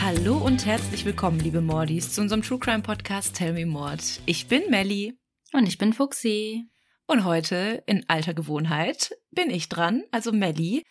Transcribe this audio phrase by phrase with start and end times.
[0.00, 4.20] Hallo und herzlich willkommen, liebe Mordis, zu unserem True Crime Podcast Tell Me Mord.
[4.26, 5.18] Ich bin Melly.
[5.52, 6.64] Und ich bin Fuxi.
[7.06, 10.82] Und heute, in alter Gewohnheit, bin ich dran, also Melly,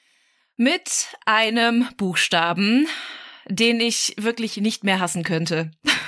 [0.55, 2.87] mit einem Buchstaben,
[3.47, 5.71] den ich wirklich nicht mehr hassen könnte.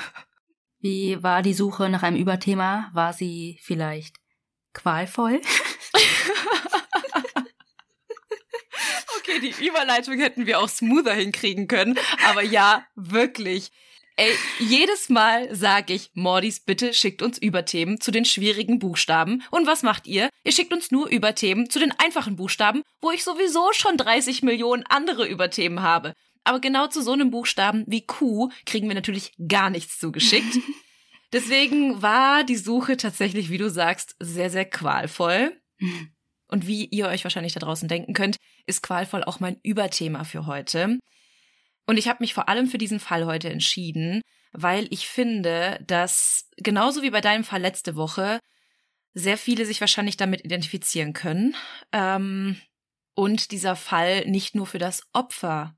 [0.86, 2.92] Wie war die Suche nach einem Überthema?
[2.94, 4.18] War sie vielleicht
[4.72, 5.42] qualvoll?
[9.18, 13.72] okay, die Überleitung hätten wir auch smoother hinkriegen können, aber ja, wirklich.
[14.16, 19.42] Ey, jedes Mal sage ich, Mordis, bitte schickt uns Überthemen zu den schwierigen Buchstaben.
[19.50, 20.30] Und was macht ihr?
[20.44, 24.84] Ihr schickt uns nur Überthemen zu den einfachen Buchstaben, wo ich sowieso schon 30 Millionen
[24.84, 26.14] andere Überthemen habe.
[26.46, 30.60] Aber genau zu so einem Buchstaben wie Q kriegen wir natürlich gar nichts zugeschickt.
[31.34, 35.60] Deswegen war die Suche tatsächlich, wie du sagst, sehr, sehr qualvoll.
[36.48, 40.46] Und wie ihr euch wahrscheinlich da draußen denken könnt, ist qualvoll auch mein Überthema für
[40.46, 41.00] heute.
[41.88, 46.48] Und ich habe mich vor allem für diesen Fall heute entschieden, weil ich finde, dass
[46.58, 48.40] genauso wie bei deinem Fall letzte Woche
[49.14, 51.56] sehr viele sich wahrscheinlich damit identifizieren können
[51.92, 52.62] ähm,
[53.16, 55.76] und dieser Fall nicht nur für das Opfer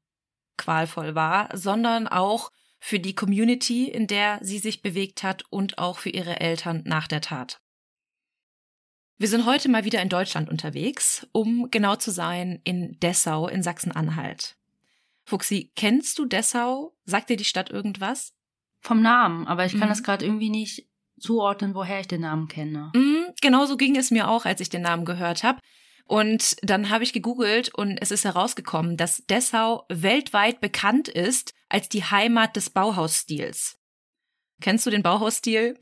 [0.57, 5.97] qualvoll war, sondern auch für die Community, in der sie sich bewegt hat und auch
[5.97, 7.59] für ihre Eltern nach der Tat.
[9.17, 13.63] Wir sind heute mal wieder in Deutschland unterwegs, um genau zu sein in Dessau in
[13.63, 14.55] Sachsen-Anhalt.
[15.25, 16.95] Fuxi, kennst du Dessau?
[17.03, 18.33] Sagt dir die Stadt irgendwas?
[18.79, 19.89] Vom Namen, aber ich kann mhm.
[19.89, 20.87] das gerade irgendwie nicht
[21.19, 22.91] zuordnen, woher ich den Namen kenne.
[22.93, 25.59] Mhm, genauso ging es mir auch, als ich den Namen gehört habe.
[26.07, 31.89] Und dann habe ich gegoogelt und es ist herausgekommen, dass Dessau weltweit bekannt ist als
[31.89, 33.77] die Heimat des Bauhausstils.
[34.61, 35.77] Kennst du den Bauhausstil?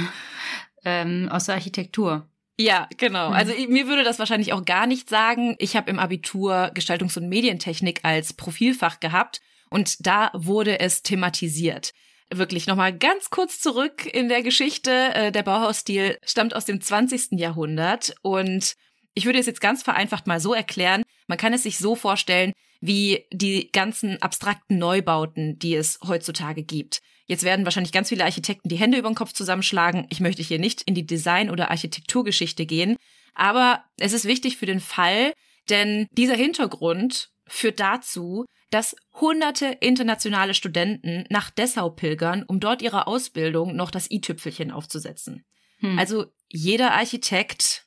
[0.84, 2.28] ähm, aus der Architektur.
[2.58, 3.28] Ja, genau.
[3.28, 3.34] Mhm.
[3.34, 5.56] Also mir würde das wahrscheinlich auch gar nicht sagen.
[5.58, 9.40] Ich habe im Abitur Gestaltungs- und Medientechnik als Profilfach gehabt
[9.70, 11.92] und da wurde es thematisiert.
[12.32, 14.90] Wirklich nochmal ganz kurz zurück in der Geschichte.
[15.14, 17.32] Äh, der Bauhausstil stammt aus dem 20.
[17.32, 18.74] Jahrhundert und
[19.14, 21.02] ich würde es jetzt ganz vereinfacht mal so erklären.
[21.26, 27.00] Man kann es sich so vorstellen, wie die ganzen abstrakten Neubauten, die es heutzutage gibt.
[27.26, 30.06] Jetzt werden wahrscheinlich ganz viele Architekten die Hände über den Kopf zusammenschlagen.
[30.10, 32.96] Ich möchte hier nicht in die Design- oder Architekturgeschichte gehen.
[33.34, 35.32] Aber es ist wichtig für den Fall,
[35.70, 43.06] denn dieser Hintergrund führt dazu, dass hunderte internationale Studenten nach Dessau pilgern, um dort ihre
[43.06, 45.44] Ausbildung noch das i-Tüpfelchen aufzusetzen.
[45.78, 45.98] Hm.
[45.98, 47.83] Also jeder Architekt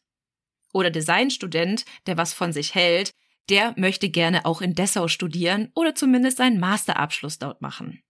[0.78, 3.12] oder Designstudent, der was von sich hält,
[3.50, 8.02] der möchte gerne auch in Dessau studieren oder zumindest seinen Masterabschluss dort machen.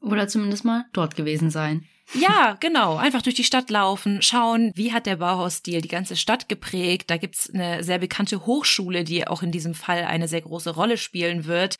[0.00, 1.86] Oder zumindest mal dort gewesen sein.
[2.12, 2.96] Ja, genau.
[2.96, 7.10] Einfach durch die Stadt laufen, schauen, wie hat der Bauhausstil die ganze Stadt geprägt.
[7.10, 10.98] Da gibt's eine sehr bekannte Hochschule, die auch in diesem Fall eine sehr große Rolle
[10.98, 11.76] spielen wird.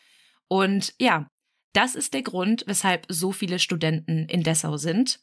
[0.49, 1.27] Und ja,
[1.75, 5.21] das ist der Grund, weshalb so viele Studenten in Dessau sind.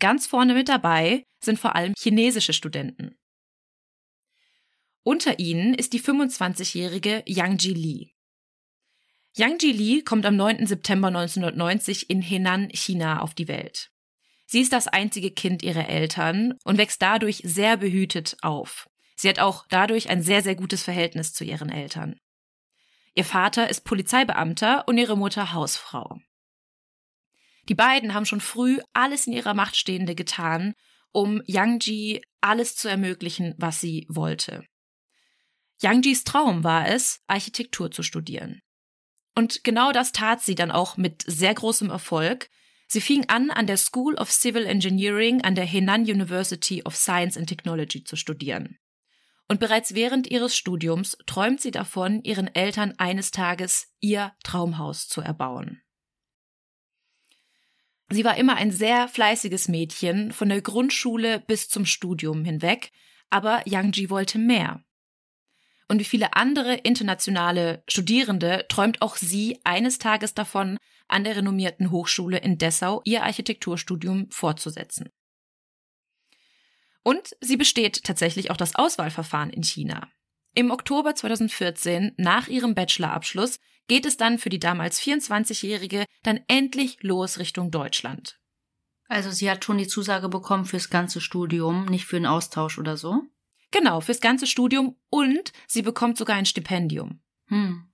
[0.00, 3.17] Ganz vorne mit dabei sind vor allem chinesische Studenten.
[5.08, 8.14] Unter ihnen ist die 25-jährige Yang Ji Li.
[9.34, 10.66] Yang Ji Li kommt am 9.
[10.66, 13.88] September 1990 in Henan, China auf die Welt.
[14.44, 18.86] Sie ist das einzige Kind ihrer Eltern und wächst dadurch sehr behütet auf.
[19.16, 22.20] Sie hat auch dadurch ein sehr, sehr gutes Verhältnis zu ihren Eltern.
[23.14, 26.18] Ihr Vater ist Polizeibeamter und ihre Mutter Hausfrau.
[27.70, 30.74] Die beiden haben schon früh alles in ihrer Macht Stehende getan,
[31.12, 34.66] um Yang Ji alles zu ermöglichen, was sie wollte.
[35.80, 38.60] Yang Jis Traum war es, Architektur zu studieren.
[39.34, 42.50] Und genau das tat sie dann auch mit sehr großem Erfolg.
[42.88, 47.36] Sie fing an, an der School of Civil Engineering an der Henan University of Science
[47.36, 48.78] and Technology zu studieren.
[49.46, 55.20] Und bereits während ihres Studiums träumt sie davon, ihren Eltern eines Tages ihr Traumhaus zu
[55.20, 55.80] erbauen.
[58.10, 62.90] Sie war immer ein sehr fleißiges Mädchen, von der Grundschule bis zum Studium hinweg,
[63.30, 64.82] aber Yang Ji wollte mehr.
[65.88, 70.76] Und wie viele andere internationale Studierende träumt auch sie eines Tages davon,
[71.08, 75.08] an der renommierten Hochschule in Dessau ihr Architekturstudium fortzusetzen.
[77.02, 80.10] Und sie besteht tatsächlich auch das Auswahlverfahren in China.
[80.54, 86.98] Im Oktober 2014, nach ihrem Bachelorabschluss, geht es dann für die damals 24-Jährige dann endlich
[87.02, 88.38] los Richtung Deutschland.
[89.08, 92.98] Also sie hat schon die Zusage bekommen fürs ganze Studium, nicht für einen Austausch oder
[92.98, 93.22] so?
[93.70, 97.20] Genau, fürs ganze Studium und sie bekommt sogar ein Stipendium.
[97.48, 97.84] Hm.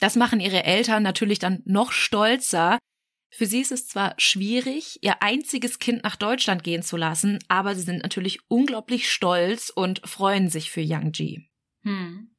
[0.00, 2.78] Das machen ihre Eltern natürlich dann noch stolzer.
[3.30, 7.74] Für sie ist es zwar schwierig, ihr einziges Kind nach Deutschland gehen zu lassen, aber
[7.74, 11.50] sie sind natürlich unglaublich stolz und freuen sich für Yang Ji.
[11.82, 12.34] Hm.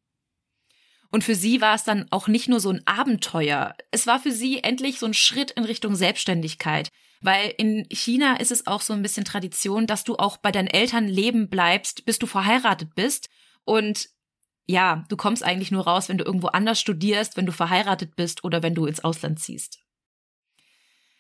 [1.11, 3.75] Und für sie war es dann auch nicht nur so ein Abenteuer.
[3.91, 6.89] Es war für sie endlich so ein Schritt in Richtung Selbstständigkeit.
[7.25, 10.67] Weil in China ist es auch so ein bisschen Tradition, dass du auch bei deinen
[10.67, 13.29] Eltern leben bleibst, bis du verheiratet bist.
[13.63, 14.09] Und
[14.67, 18.43] ja, du kommst eigentlich nur raus, wenn du irgendwo anders studierst, wenn du verheiratet bist
[18.43, 19.79] oder wenn du ins Ausland ziehst.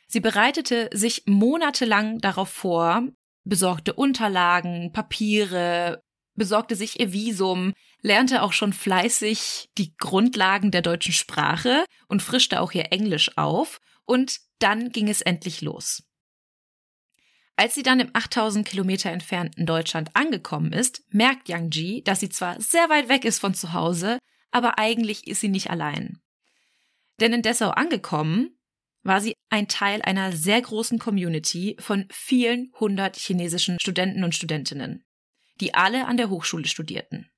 [0.05, 3.01] Sie bereitete sich monatelang darauf vor,
[3.43, 6.03] besorgte Unterlagen, Papiere,
[6.35, 7.73] besorgte sich ihr Visum,
[8.03, 13.81] lernte auch schon fleißig die Grundlagen der deutschen Sprache und frischte auch ihr Englisch auf
[14.05, 16.03] und dann ging es endlich los.
[17.57, 22.29] Als sie dann im 8000 Kilometer entfernten Deutschland angekommen ist, merkt Yang Ji, dass sie
[22.29, 24.19] zwar sehr weit weg ist von zu Hause,
[24.51, 26.21] aber eigentlich ist sie nicht allein.
[27.19, 28.57] Denn in Dessau angekommen,
[29.03, 35.05] war sie ein Teil einer sehr großen Community von vielen hundert chinesischen Studenten und Studentinnen,
[35.61, 37.29] die alle an der Hochschule studierten.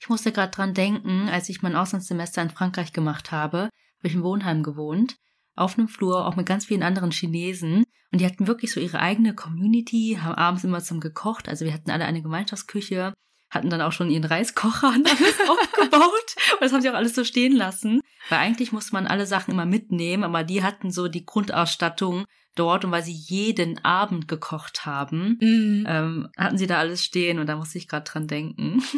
[0.00, 3.68] Ich musste gerade dran denken, als ich mein Auslandssemester in Frankreich gemacht habe,
[3.98, 5.16] habe ich im Wohnheim gewohnt,
[5.54, 7.84] auf einem Flur, auch mit ganz vielen anderen Chinesen.
[8.12, 11.48] Und die hatten wirklich so ihre eigene Community, haben abends immer zum gekocht.
[11.48, 13.12] Also wir hatten alle eine Gemeinschaftsküche
[13.54, 16.34] hatten dann auch schon ihren Reiskocher und alles aufgebaut.
[16.52, 18.00] Und das haben sie auch alles so stehen lassen.
[18.28, 22.24] Weil eigentlich musste man alle Sachen immer mitnehmen, aber die hatten so die Grundausstattung
[22.56, 25.86] dort und weil sie jeden Abend gekocht haben, mhm.
[25.88, 28.82] ähm, hatten sie da alles stehen und da musste ich gerade dran denken.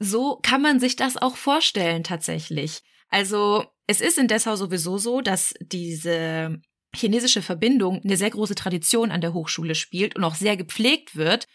[0.00, 2.82] So kann man sich das auch vorstellen tatsächlich.
[3.08, 6.60] Also es ist in Dessau sowieso so, dass diese
[6.94, 11.46] chinesische Verbindung eine sehr große Tradition an der Hochschule spielt und auch sehr gepflegt wird.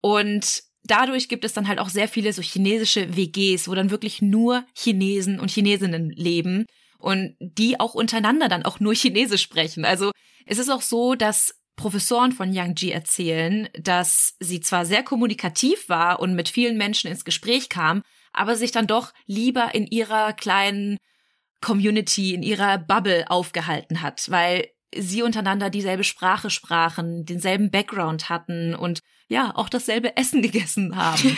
[0.00, 4.22] Und dadurch gibt es dann halt auch sehr viele so chinesische WGs, wo dann wirklich
[4.22, 6.66] nur Chinesen und Chinesinnen leben
[6.98, 9.84] und die auch untereinander dann auch nur Chinesisch sprechen.
[9.84, 10.10] Also
[10.46, 15.88] es ist auch so, dass Professoren von Yang Ji erzählen, dass sie zwar sehr kommunikativ
[15.88, 20.32] war und mit vielen Menschen ins Gespräch kam, aber sich dann doch lieber in ihrer
[20.32, 20.98] kleinen
[21.60, 28.74] Community, in ihrer Bubble aufgehalten hat, weil sie untereinander dieselbe Sprache sprachen, denselben Background hatten
[28.74, 31.36] und ja, auch dasselbe Essen gegessen haben.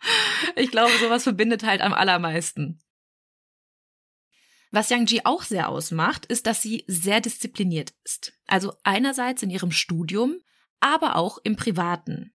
[0.56, 2.80] ich glaube, sowas verbindet halt am allermeisten.
[4.72, 8.32] Was Yang Ji auch sehr ausmacht, ist, dass sie sehr diszipliniert ist.
[8.46, 10.40] Also einerseits in ihrem Studium,
[10.80, 12.34] aber auch im Privaten.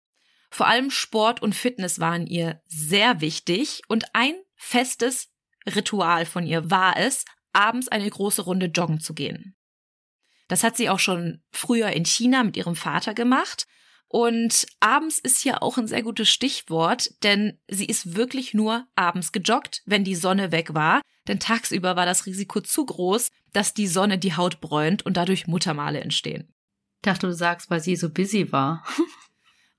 [0.50, 5.28] Vor allem Sport und Fitness waren ihr sehr wichtig und ein festes
[5.66, 9.56] Ritual von ihr war es, abends eine große Runde joggen zu gehen.
[10.48, 13.66] Das hat sie auch schon früher in China mit ihrem Vater gemacht.
[14.08, 19.30] Und abends ist hier auch ein sehr gutes Stichwort, denn sie ist wirklich nur abends
[19.30, 21.00] gejoggt, wenn die Sonne weg war.
[21.28, 25.46] Denn tagsüber war das Risiko zu groß, dass die Sonne die Haut bräunt und dadurch
[25.46, 26.52] Muttermale entstehen.
[26.96, 28.84] Ich dachte, du sagst, weil sie so busy war.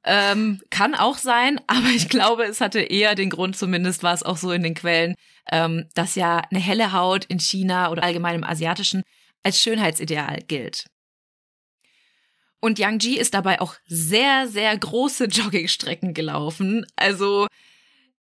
[0.03, 4.23] ähm, kann auch sein, aber ich glaube, es hatte eher den Grund, zumindest war es
[4.23, 5.15] auch so in den Quellen,
[5.51, 9.03] ähm, dass ja eine helle Haut in China oder allgemein im Asiatischen
[9.43, 10.85] als Schönheitsideal gilt.
[12.59, 16.85] Und Yang Ji ist dabei auch sehr, sehr große Joggingstrecken gelaufen.
[16.95, 17.47] Also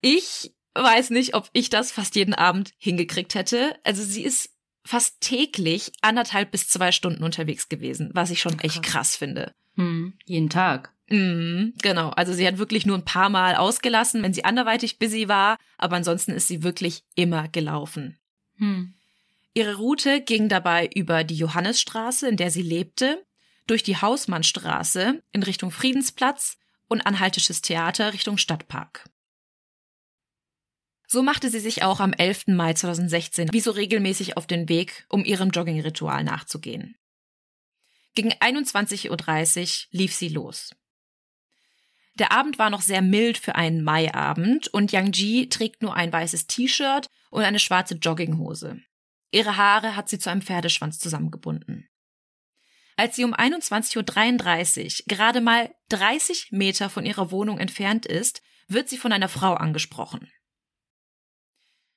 [0.00, 3.78] ich weiß nicht, ob ich das fast jeden Abend hingekriegt hätte.
[3.84, 4.50] Also sie ist
[4.84, 9.54] fast täglich anderthalb bis zwei Stunden unterwegs gewesen, was ich schon echt krass finde.
[9.76, 10.93] Hm, jeden Tag.
[11.08, 12.10] Mhm, genau.
[12.10, 15.96] Also sie hat wirklich nur ein paar Mal ausgelassen, wenn sie anderweitig busy war, aber
[15.96, 18.18] ansonsten ist sie wirklich immer gelaufen.
[18.56, 18.94] Hm.
[19.52, 23.24] Ihre Route ging dabei über die Johannesstraße, in der sie lebte,
[23.66, 26.58] durch die Hausmannstraße in Richtung Friedensplatz
[26.88, 29.08] und Anhaltisches Theater Richtung Stadtpark.
[31.06, 32.48] So machte sie sich auch am 11.
[32.48, 36.96] Mai 2016 wie so regelmäßig auf den Weg, um ihrem Joggingritual nachzugehen.
[38.14, 40.74] Gegen 21.30 Uhr lief sie los.
[42.14, 46.12] Der Abend war noch sehr mild für einen Maiabend und Yang Ji trägt nur ein
[46.12, 48.80] weißes T-Shirt und eine schwarze Jogginghose.
[49.32, 51.88] Ihre Haare hat sie zu einem Pferdeschwanz zusammengebunden.
[52.96, 58.88] Als sie um 21.33 Uhr gerade mal 30 Meter von ihrer Wohnung entfernt ist, wird
[58.88, 60.30] sie von einer Frau angesprochen.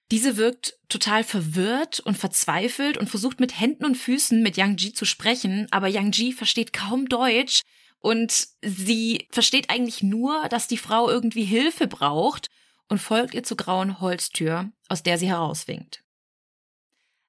[0.09, 4.93] Diese wirkt total verwirrt und verzweifelt und versucht mit Händen und Füßen mit Yang Ji
[4.93, 7.61] zu sprechen, aber Yang Ji versteht kaum Deutsch
[7.99, 12.49] und sie versteht eigentlich nur, dass die Frau irgendwie Hilfe braucht
[12.87, 16.03] und folgt ihr zur grauen Holztür, aus der sie herauswinkt.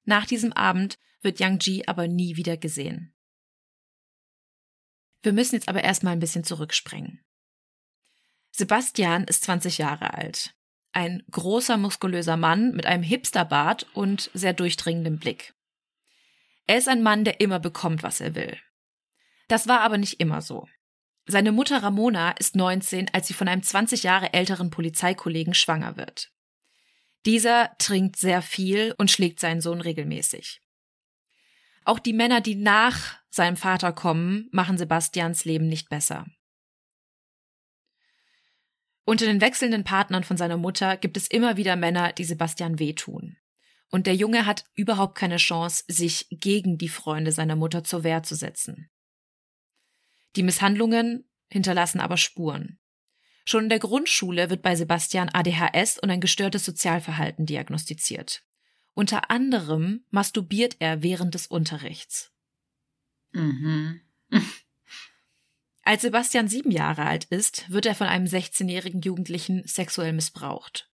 [0.05, 3.13] Nach diesem Abend wird Yang Ji aber nie wieder gesehen.
[5.21, 7.23] Wir müssen jetzt aber erstmal ein bisschen zurückspringen.
[8.51, 10.55] Sebastian ist 20 Jahre alt.
[10.91, 15.53] Ein großer, muskulöser Mann mit einem Hipsterbart und sehr durchdringendem Blick.
[16.65, 18.57] Er ist ein Mann, der immer bekommt, was er will.
[19.49, 20.67] Das war aber nicht immer so.
[21.25, 26.31] Seine Mutter Ramona ist 19, als sie von einem 20 Jahre älteren Polizeikollegen schwanger wird.
[27.25, 30.61] Dieser trinkt sehr viel und schlägt seinen Sohn regelmäßig.
[31.83, 36.25] Auch die Männer, die nach seinem Vater kommen, machen Sebastians Leben nicht besser.
[39.03, 43.37] Unter den wechselnden Partnern von seiner Mutter gibt es immer wieder Männer, die Sebastian wehtun.
[43.89, 48.21] Und der Junge hat überhaupt keine Chance, sich gegen die Freunde seiner Mutter zur Wehr
[48.21, 48.91] zu setzen.
[50.35, 52.79] Die Misshandlungen hinterlassen aber Spuren.
[53.45, 58.43] Schon in der Grundschule wird bei Sebastian ADHS und ein gestörtes Sozialverhalten diagnostiziert.
[58.93, 62.31] Unter anderem masturbiert er während des Unterrichts.
[63.31, 64.01] Mhm.
[65.83, 70.91] Als Sebastian sieben Jahre alt ist, wird er von einem 16-jährigen Jugendlichen sexuell missbraucht.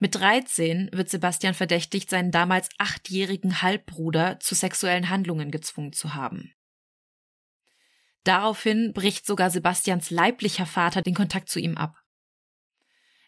[0.00, 6.54] Mit 13 wird Sebastian verdächtigt, seinen damals achtjährigen Halbbruder zu sexuellen Handlungen gezwungen zu haben.
[8.24, 11.96] Daraufhin bricht sogar Sebastians leiblicher Vater den Kontakt zu ihm ab.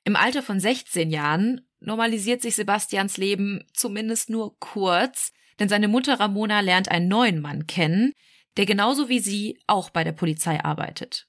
[0.04, 6.18] Im Alter von 16 Jahren normalisiert sich Sebastians Leben zumindest nur kurz, denn seine Mutter
[6.18, 8.12] Ramona lernt einen neuen Mann kennen,
[8.56, 11.28] der genauso wie sie auch bei der Polizei arbeitet.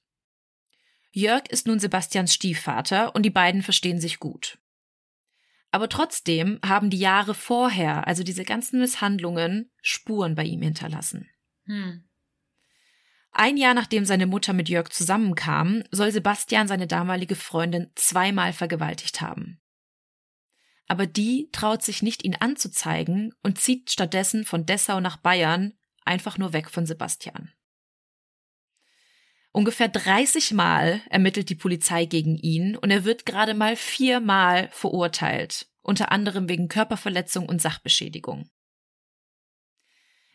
[1.12, 4.58] Jörg ist nun Sebastians Stiefvater und die beiden verstehen sich gut.
[5.70, 11.28] Aber trotzdem haben die Jahre vorher, also diese ganzen Misshandlungen, Spuren bei ihm hinterlassen.
[11.66, 12.04] Hm.
[13.36, 19.20] Ein Jahr nachdem seine Mutter mit Jörg zusammenkam, soll Sebastian seine damalige Freundin zweimal vergewaltigt
[19.20, 19.60] haben.
[20.86, 25.74] Aber die traut sich nicht, ihn anzuzeigen und zieht stattdessen von Dessau nach Bayern,
[26.04, 27.52] einfach nur weg von Sebastian.
[29.50, 35.68] Ungefähr 30 Mal ermittelt die Polizei gegen ihn und er wird gerade mal viermal verurteilt,
[35.82, 38.48] unter anderem wegen Körperverletzung und Sachbeschädigung.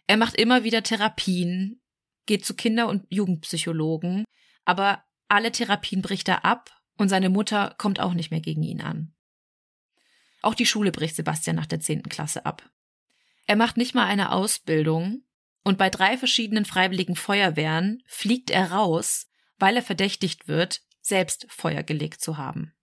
[0.08, 1.82] Er macht immer wieder Therapien,
[2.30, 4.24] geht zu Kinder- und Jugendpsychologen,
[4.64, 8.82] aber alle Therapien bricht er ab und seine Mutter kommt auch nicht mehr gegen ihn
[8.82, 9.16] an.
[10.44, 12.70] Auch die Schule bricht Sebastian nach der zehnten Klasse ab.
[13.48, 15.24] Er macht nicht mal eine Ausbildung
[15.64, 21.82] und bei drei verschiedenen freiwilligen Feuerwehren fliegt er raus, weil er verdächtigt wird, selbst Feuer
[21.82, 22.76] gelegt zu haben.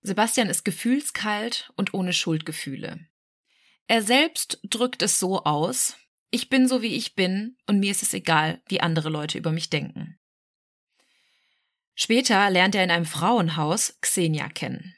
[0.00, 3.06] Sebastian ist gefühlskalt und ohne Schuldgefühle.
[3.88, 5.98] Er selbst drückt es so aus,
[6.30, 9.52] ich bin so wie ich bin und mir ist es egal, wie andere Leute über
[9.52, 10.18] mich denken.
[11.94, 14.94] Später lernt er in einem Frauenhaus Xenia kennen.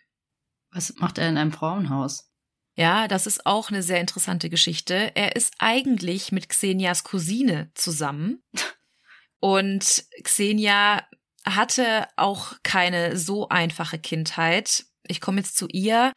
[0.71, 2.31] Was macht er in einem Frauenhaus?
[2.75, 5.13] Ja, das ist auch eine sehr interessante Geschichte.
[5.15, 8.43] Er ist eigentlich mit Xenias Cousine zusammen.
[9.41, 11.07] Und Xenia
[11.45, 14.85] hatte auch keine so einfache Kindheit.
[15.07, 16.13] Ich komme jetzt zu ihr.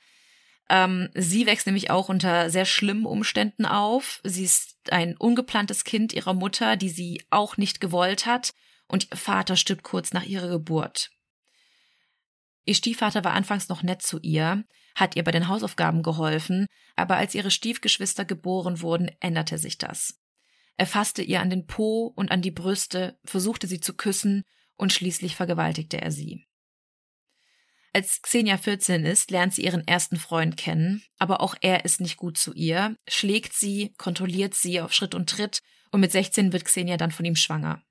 [0.69, 4.21] Ähm, sie wächst nämlich auch unter sehr schlimmen Umständen auf.
[4.23, 8.53] Sie ist ein ungeplantes Kind ihrer Mutter, die sie auch nicht gewollt hat.
[8.87, 11.09] Und ihr Vater stirbt kurz nach ihrer Geburt.
[12.65, 14.63] Ihr Stiefvater war anfangs noch nett zu ihr,
[14.95, 20.19] hat ihr bei den Hausaufgaben geholfen, aber als ihre Stiefgeschwister geboren wurden, änderte sich das.
[20.77, 24.43] Er fasste ihr an den Po und an die Brüste, versuchte sie zu küssen
[24.75, 26.45] und schließlich vergewaltigte er sie.
[27.95, 32.17] Als Xenia 14 ist, lernt sie ihren ersten Freund kennen, aber auch er ist nicht
[32.17, 35.59] gut zu ihr, schlägt sie, kontrolliert sie auf Schritt und Tritt
[35.91, 37.83] und mit 16 wird Xenia dann von ihm schwanger.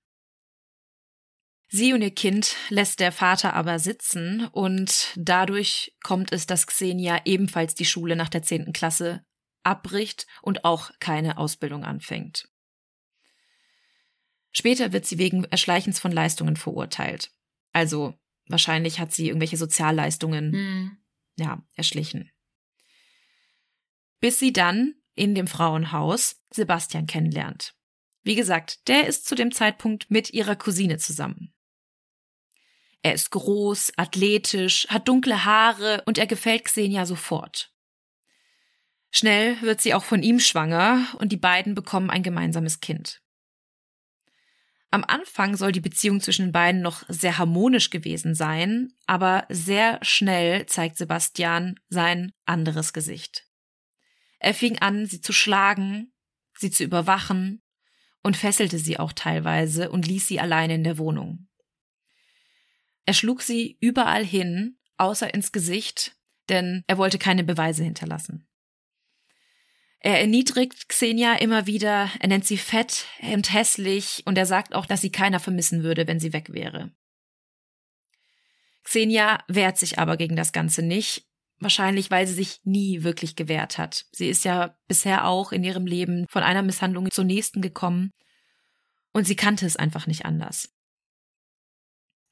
[1.68, 7.22] Sie und ihr Kind lässt der Vater aber sitzen und dadurch kommt es, dass Xenia
[7.24, 9.24] ebenfalls die Schule nach der zehnten Klasse
[9.62, 12.48] abbricht und auch keine Ausbildung anfängt.
[14.50, 17.30] Später wird sie wegen Erschleichens von Leistungen verurteilt.
[17.72, 18.18] Also
[18.52, 20.96] wahrscheinlich hat sie irgendwelche Sozialleistungen Hm.
[21.36, 22.30] ja, erschlichen.
[24.20, 27.74] Bis sie dann in dem Frauenhaus Sebastian kennenlernt.
[28.22, 31.52] Wie gesagt, der ist zu dem Zeitpunkt mit ihrer Cousine zusammen.
[33.02, 37.72] Er ist groß, athletisch, hat dunkle Haare und er gefällt Xenia sofort.
[39.10, 43.20] Schnell wird sie auch von ihm schwanger und die beiden bekommen ein gemeinsames Kind.
[44.92, 49.98] Am Anfang soll die Beziehung zwischen den beiden noch sehr harmonisch gewesen sein, aber sehr
[50.02, 53.48] schnell zeigt Sebastian sein anderes Gesicht.
[54.38, 56.12] Er fing an, sie zu schlagen,
[56.58, 57.62] sie zu überwachen
[58.22, 61.48] und fesselte sie auch teilweise und ließ sie alleine in der Wohnung.
[63.06, 66.18] Er schlug sie überall hin, außer ins Gesicht,
[66.50, 68.46] denn er wollte keine Beweise hinterlassen.
[70.04, 74.86] Er erniedrigt Xenia immer wieder, er nennt sie fett und hässlich und er sagt auch,
[74.86, 76.92] dass sie keiner vermissen würde, wenn sie weg wäre.
[78.82, 81.24] Xenia wehrt sich aber gegen das Ganze nicht,
[81.62, 84.06] Wahrscheinlich, weil sie sich nie wirklich gewehrt hat.
[84.10, 88.10] Sie ist ja bisher auch in ihrem Leben von einer Misshandlung zur nächsten gekommen
[89.12, 90.74] und sie kannte es einfach nicht anders.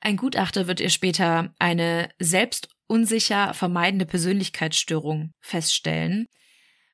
[0.00, 6.27] Ein Gutachter wird ihr später eine selbstunsicher vermeidende Persönlichkeitsstörung feststellen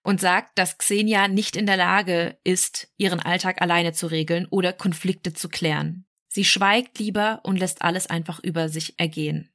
[0.06, 4.72] und sagt, dass Xenia nicht in der Lage ist, ihren Alltag alleine zu regeln oder
[4.72, 6.06] Konflikte zu klären.
[6.28, 9.50] Sie schweigt lieber und lässt alles einfach über sich ergehen.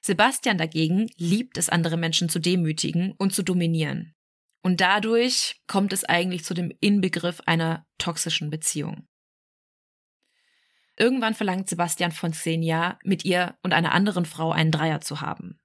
[0.00, 4.14] Sebastian dagegen liebt es, andere Menschen zu demütigen und zu dominieren.
[4.62, 9.06] Und dadurch kommt es eigentlich zu dem Inbegriff einer toxischen Beziehung.
[10.96, 15.60] Irgendwann verlangt Sebastian von Xenia, mit ihr und einer anderen Frau einen Dreier zu haben.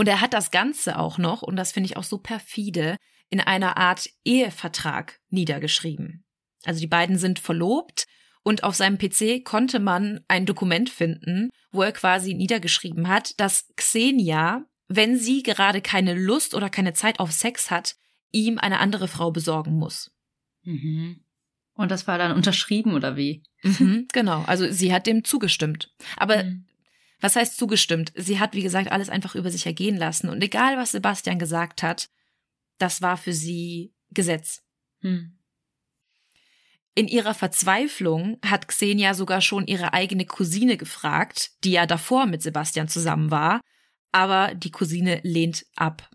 [0.00, 2.96] Und er hat das Ganze auch noch, und das finde ich auch so perfide,
[3.28, 6.24] in einer Art Ehevertrag niedergeschrieben.
[6.64, 8.06] Also die beiden sind verlobt
[8.42, 13.66] und auf seinem PC konnte man ein Dokument finden, wo er quasi niedergeschrieben hat, dass
[13.76, 17.96] Xenia, wenn sie gerade keine Lust oder keine Zeit auf Sex hat,
[18.30, 20.10] ihm eine andere Frau besorgen muss.
[20.62, 21.26] Mhm.
[21.74, 23.42] Und das war dann unterschrieben oder wie?
[23.62, 25.92] Mhm, genau, also sie hat dem zugestimmt.
[26.16, 26.64] Aber mhm.
[27.20, 28.12] Was heißt zugestimmt?
[28.16, 30.28] Sie hat, wie gesagt, alles einfach über sich ergehen lassen.
[30.28, 32.10] Und egal, was Sebastian gesagt hat,
[32.78, 34.62] das war für sie Gesetz.
[35.00, 35.38] Mhm.
[36.94, 42.42] In ihrer Verzweiflung hat Xenia sogar schon ihre eigene Cousine gefragt, die ja davor mit
[42.42, 43.60] Sebastian zusammen war,
[44.12, 46.10] aber die Cousine lehnt ab.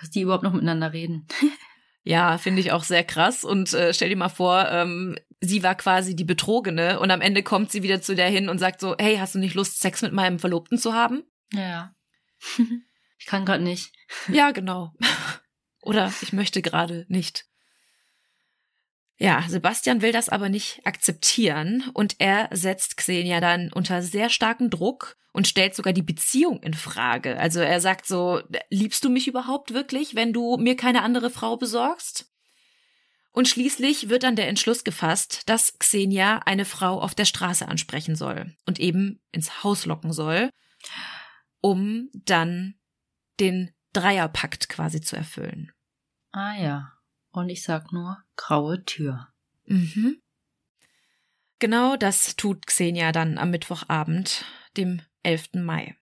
[0.00, 1.26] Dass die überhaupt noch miteinander reden.
[2.04, 3.44] ja, finde ich auch sehr krass.
[3.44, 7.42] Und äh, stell dir mal vor, ähm, sie war quasi die Betrogene und am Ende
[7.42, 10.02] kommt sie wieder zu der hin und sagt so, hey, hast du nicht Lust, Sex
[10.02, 11.22] mit meinem Verlobten zu haben?
[11.52, 11.94] Ja.
[13.18, 13.92] ich kann gerade nicht.
[14.28, 14.92] ja, genau.
[15.82, 17.46] Oder ich möchte gerade nicht.
[19.22, 24.68] Ja, Sebastian will das aber nicht akzeptieren und er setzt Xenia dann unter sehr starken
[24.68, 27.38] Druck und stellt sogar die Beziehung in Frage.
[27.38, 31.56] Also er sagt so, liebst du mich überhaupt wirklich, wenn du mir keine andere Frau
[31.56, 32.32] besorgst?
[33.30, 38.16] Und schließlich wird dann der Entschluss gefasst, dass Xenia eine Frau auf der Straße ansprechen
[38.16, 40.50] soll und eben ins Haus locken soll,
[41.60, 42.74] um dann
[43.38, 45.70] den Dreierpakt quasi zu erfüllen.
[46.32, 46.92] Ah ja.
[47.32, 49.28] Und ich sag nur graue Tür.
[49.64, 50.20] Mhm.
[51.58, 54.44] Genau das tut Xenia dann am Mittwochabend,
[54.76, 55.54] dem 11.
[55.54, 55.96] Mai.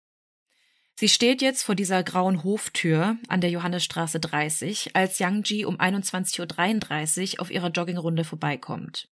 [0.95, 5.77] Sie steht jetzt vor dieser grauen Hoftür an der Johannesstraße 30, als Yang Ji um
[5.77, 9.10] 21.33 Uhr auf ihrer Joggingrunde vorbeikommt.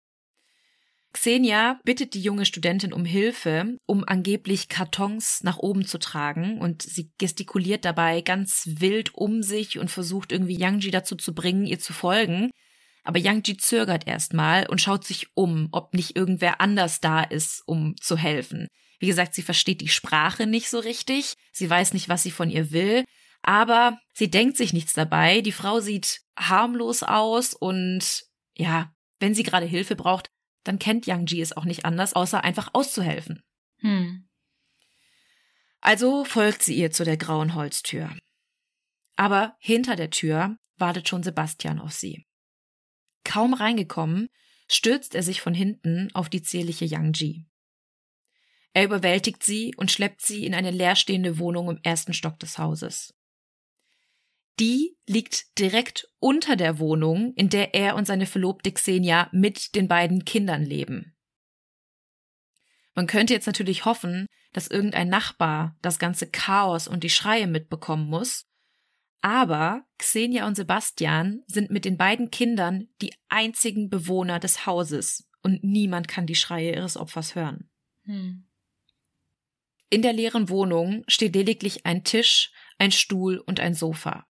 [1.18, 6.84] Xenia bittet die junge Studentin um Hilfe, um angeblich Kartons nach oben zu tragen und
[6.84, 11.80] sie gestikuliert dabei ganz wild um sich und versucht irgendwie Yangji dazu zu bringen, ihr
[11.80, 12.52] zu folgen.
[13.04, 17.96] Aber Yangji zögert erstmal und schaut sich um, ob nicht irgendwer anders da ist, um
[17.98, 18.68] zu helfen.
[19.00, 22.50] Wie gesagt, sie versteht die Sprache nicht so richtig, sie weiß nicht, was sie von
[22.50, 23.06] ihr will,
[23.42, 25.42] aber sie denkt sich nichts dabei.
[25.42, 28.24] Die Frau sieht harmlos aus und
[28.56, 30.30] ja, wenn sie gerade Hilfe braucht,
[30.68, 33.44] dann kennt Yang Ji es auch nicht anders, außer einfach auszuhelfen.
[33.80, 34.28] Hm.
[35.80, 38.16] Also folgt sie ihr zu der grauen Holztür.
[39.16, 42.26] Aber hinter der Tür wartet schon Sebastian auf sie.
[43.24, 44.30] Kaum reingekommen,
[44.68, 47.46] stürzt er sich von hinten auf die zierliche Yang Ji.
[48.74, 53.14] Er überwältigt sie und schleppt sie in eine leerstehende Wohnung im ersten Stock des Hauses.
[54.60, 59.88] Die liegt direkt unter der Wohnung, in der er und seine Verlobte Xenia mit den
[59.88, 61.16] beiden Kindern leben.
[62.96, 68.08] Man könnte jetzt natürlich hoffen, dass irgendein Nachbar das ganze Chaos und die Schreie mitbekommen
[68.08, 68.48] muss,
[69.22, 75.64] aber Xenia und Sebastian sind mit den beiden Kindern die einzigen Bewohner des Hauses und
[75.64, 77.70] niemand kann die Schreie ihres Opfers hören.
[78.06, 78.48] Hm.
[79.90, 84.26] In der leeren Wohnung steht lediglich ein Tisch, ein Stuhl und ein Sofa.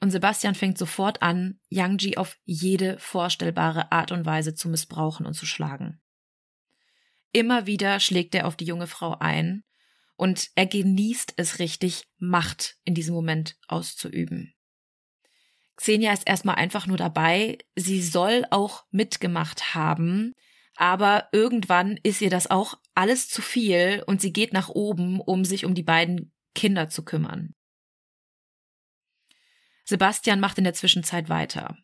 [0.00, 5.26] Und Sebastian fängt sofort an, Yang Ji auf jede vorstellbare Art und Weise zu missbrauchen
[5.26, 6.00] und zu schlagen.
[7.32, 9.64] Immer wieder schlägt er auf die junge Frau ein
[10.16, 14.54] und er genießt es richtig, Macht in diesem Moment auszuüben.
[15.76, 17.58] Xenia ist erstmal einfach nur dabei.
[17.74, 20.32] Sie soll auch mitgemacht haben,
[20.74, 25.44] aber irgendwann ist ihr das auch alles zu viel und sie geht nach oben, um
[25.44, 27.54] sich um die beiden Kinder zu kümmern.
[29.86, 31.78] Sebastian macht in der Zwischenzeit weiter.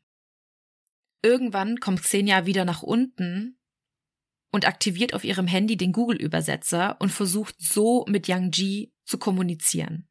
[1.22, 3.58] Irgendwann kommt Xenia wieder nach unten
[4.50, 10.08] und aktiviert auf ihrem Handy den Google-Übersetzer und versucht so mit Yang Ji zu kommunizieren.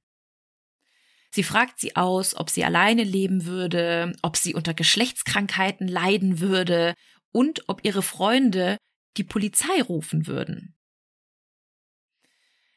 [1.32, 6.93] Sie fragt sie aus, ob sie alleine leben würde, ob sie unter Geschlechtskrankheiten leiden würde
[7.32, 8.77] und ob ihre Freunde
[9.17, 10.75] die Polizei rufen würden.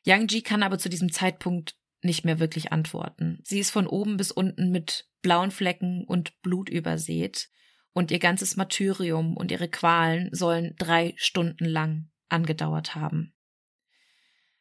[0.05, 3.41] Yang Ji kann aber zu diesem Zeitpunkt nicht mehr wirklich antworten.
[3.43, 7.49] Sie ist von oben bis unten mit blauen Flecken und Blut übersät
[7.93, 13.35] und ihr ganzes Martyrium und ihre Qualen sollen drei Stunden lang angedauert haben.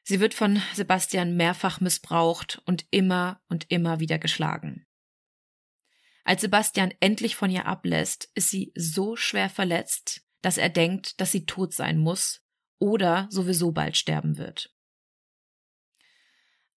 [0.03, 4.85] Sie wird von Sebastian mehrfach missbraucht und immer und immer wieder geschlagen.
[6.25, 11.31] Als Sebastian endlich von ihr ablässt, ist sie so schwer verletzt, dass er denkt, dass
[11.31, 12.41] sie tot sein muss
[12.79, 14.72] oder sowieso bald sterben wird.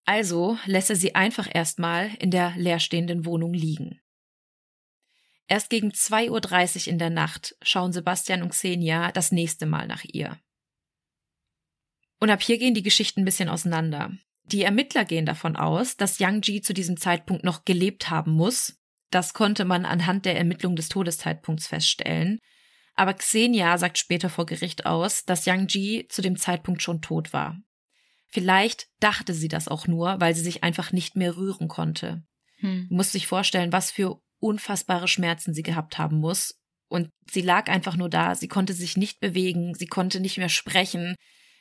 [0.07, 3.99] Also lässt er sie einfach erstmal in der leerstehenden Wohnung liegen.
[5.47, 10.05] Erst gegen 2.30 Uhr in der Nacht schauen Sebastian und Xenia das nächste Mal nach
[10.05, 10.39] ihr.
[12.19, 14.11] Und ab hier gehen die Geschichten ein bisschen auseinander.
[14.45, 18.79] Die Ermittler gehen davon aus, dass Yang Ji zu diesem Zeitpunkt noch gelebt haben muss.
[19.11, 22.39] Das konnte man anhand der Ermittlung des Todeszeitpunkts feststellen.
[22.95, 27.33] Aber Xenia sagt später vor Gericht aus, dass Yang Ji zu dem Zeitpunkt schon tot
[27.33, 27.59] war.
[28.27, 32.23] Vielleicht dachte sie das auch nur, weil sie sich einfach nicht mehr rühren konnte.
[32.59, 32.87] Hm.
[32.89, 36.59] Muss sich vorstellen, was für unfassbare Schmerzen sie gehabt haben muss.
[36.89, 40.49] Und sie lag einfach nur da, sie konnte sich nicht bewegen, sie konnte nicht mehr
[40.49, 41.15] sprechen,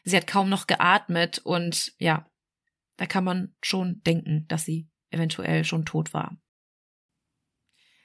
[0.04, 2.30] sie hat kaum noch geatmet und ja,
[2.96, 6.36] da kann man schon denken, dass sie eventuell schon tot war.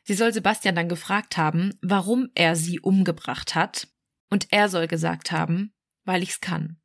[0.03, 3.87] Sie soll Sebastian dann gefragt haben, warum er sie umgebracht hat,
[4.29, 5.73] und er soll gesagt haben,
[6.05, 6.80] weil ich's kann.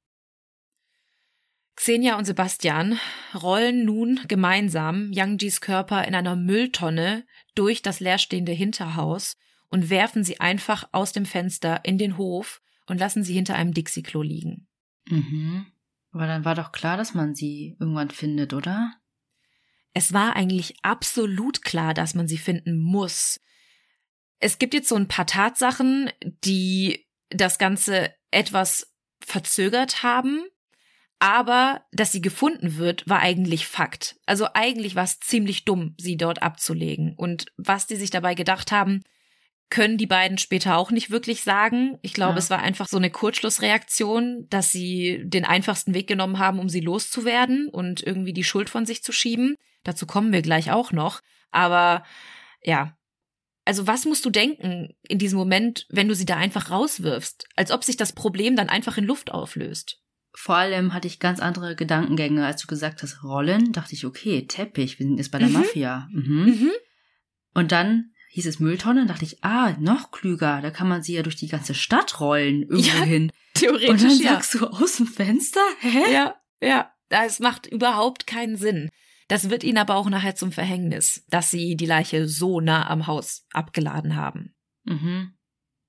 [1.76, 2.98] Xenia und Sebastian
[3.34, 9.36] rollen nun gemeinsam Yangjis Körper in einer Mülltonne durch das leerstehende Hinterhaus
[9.68, 13.74] und werfen sie einfach aus dem Fenster in den Hof und lassen sie hinter einem
[13.74, 14.66] Dixie-Klo liegen.
[15.08, 15.66] Mhm.
[16.12, 18.94] Aber dann war doch klar, dass man sie irgendwann findet, oder?
[19.92, 23.40] Es war eigentlich absolut klar, dass man sie finden muss.
[24.38, 26.10] Es gibt jetzt so ein paar Tatsachen,
[26.44, 30.44] die das Ganze etwas verzögert haben.
[31.18, 34.16] Aber dass sie gefunden wird, war eigentlich Fakt.
[34.26, 37.14] Also eigentlich war es ziemlich dumm, sie dort abzulegen.
[37.16, 39.02] Und was die sich dabei gedacht haben,
[39.70, 41.98] können die beiden später auch nicht wirklich sagen.
[42.02, 42.38] Ich glaube, ja.
[42.38, 46.80] es war einfach so eine Kurzschlussreaktion, dass sie den einfachsten Weg genommen haben, um sie
[46.80, 49.56] loszuwerden und irgendwie die Schuld von sich zu schieben.
[49.84, 51.20] Dazu kommen wir gleich auch noch.
[51.50, 52.04] Aber
[52.62, 52.96] ja,
[53.64, 57.48] also was musst du denken in diesem Moment, wenn du sie da einfach rauswirfst?
[57.56, 60.00] Als ob sich das Problem dann einfach in Luft auflöst
[60.38, 64.46] vor allem hatte ich ganz andere Gedankengänge, als du gesagt hast, Rollen, dachte ich, okay,
[64.46, 65.54] Teppich, wir sind jetzt bei der mhm.
[65.54, 66.08] Mafia.
[66.12, 66.44] Mhm.
[66.44, 66.70] Mhm.
[67.54, 71.22] Und dann hieß es Mülltonne, dachte ich, ah, noch klüger, da kann man sie ja
[71.22, 73.32] durch die ganze Stadt rollen, irgendwo ja, hin.
[73.54, 73.88] Theoretisch.
[73.88, 74.32] Und dann ja.
[74.34, 76.12] sagst du aus dem Fenster, hä?
[76.12, 78.90] Ja, ja, das macht überhaupt keinen Sinn.
[79.28, 83.06] Das wird ihnen aber auch nachher zum Verhängnis, dass sie die Leiche so nah am
[83.06, 84.54] Haus abgeladen haben.
[84.84, 85.32] Mhm.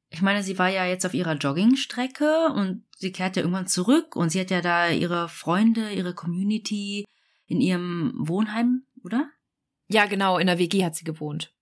[0.09, 4.15] Ich meine, sie war ja jetzt auf ihrer Joggingstrecke und sie kehrt ja irgendwann zurück
[4.15, 7.05] und sie hat ja da ihre Freunde, ihre Community
[7.45, 9.29] in ihrem Wohnheim, oder?
[9.89, 11.53] Ja, genau, in der WG hat sie gewohnt.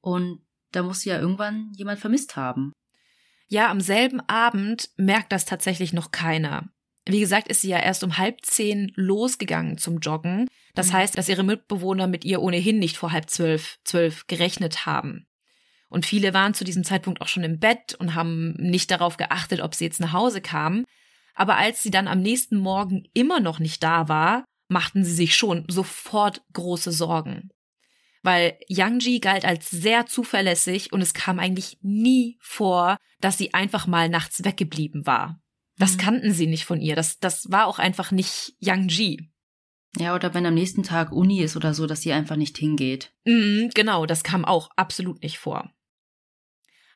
[0.00, 0.40] Und
[0.72, 2.72] da muss sie ja irgendwann jemand vermisst haben.
[3.48, 6.70] Ja, am selben Abend merkt das tatsächlich noch keiner.
[7.06, 10.48] Wie gesagt, ist sie ja erst um halb zehn losgegangen zum Joggen.
[10.74, 10.92] Das mhm.
[10.94, 15.26] heißt, dass ihre Mitbewohner mit ihr ohnehin nicht vor halb zwölf, zwölf gerechnet haben.
[15.94, 19.60] Und viele waren zu diesem Zeitpunkt auch schon im Bett und haben nicht darauf geachtet,
[19.60, 20.84] ob sie jetzt nach Hause kamen.
[21.36, 25.36] Aber als sie dann am nächsten Morgen immer noch nicht da war, machten sie sich
[25.36, 27.50] schon sofort große Sorgen.
[28.24, 33.86] Weil Yang galt als sehr zuverlässig und es kam eigentlich nie vor, dass sie einfach
[33.86, 35.40] mal nachts weggeblieben war.
[35.78, 35.98] Das mhm.
[35.98, 36.96] kannten sie nicht von ihr.
[36.96, 38.88] Das, das war auch einfach nicht Yang
[39.96, 43.12] Ja, oder wenn am nächsten Tag Uni ist oder so, dass sie einfach nicht hingeht.
[43.24, 45.70] Mhm, genau, das kam auch absolut nicht vor.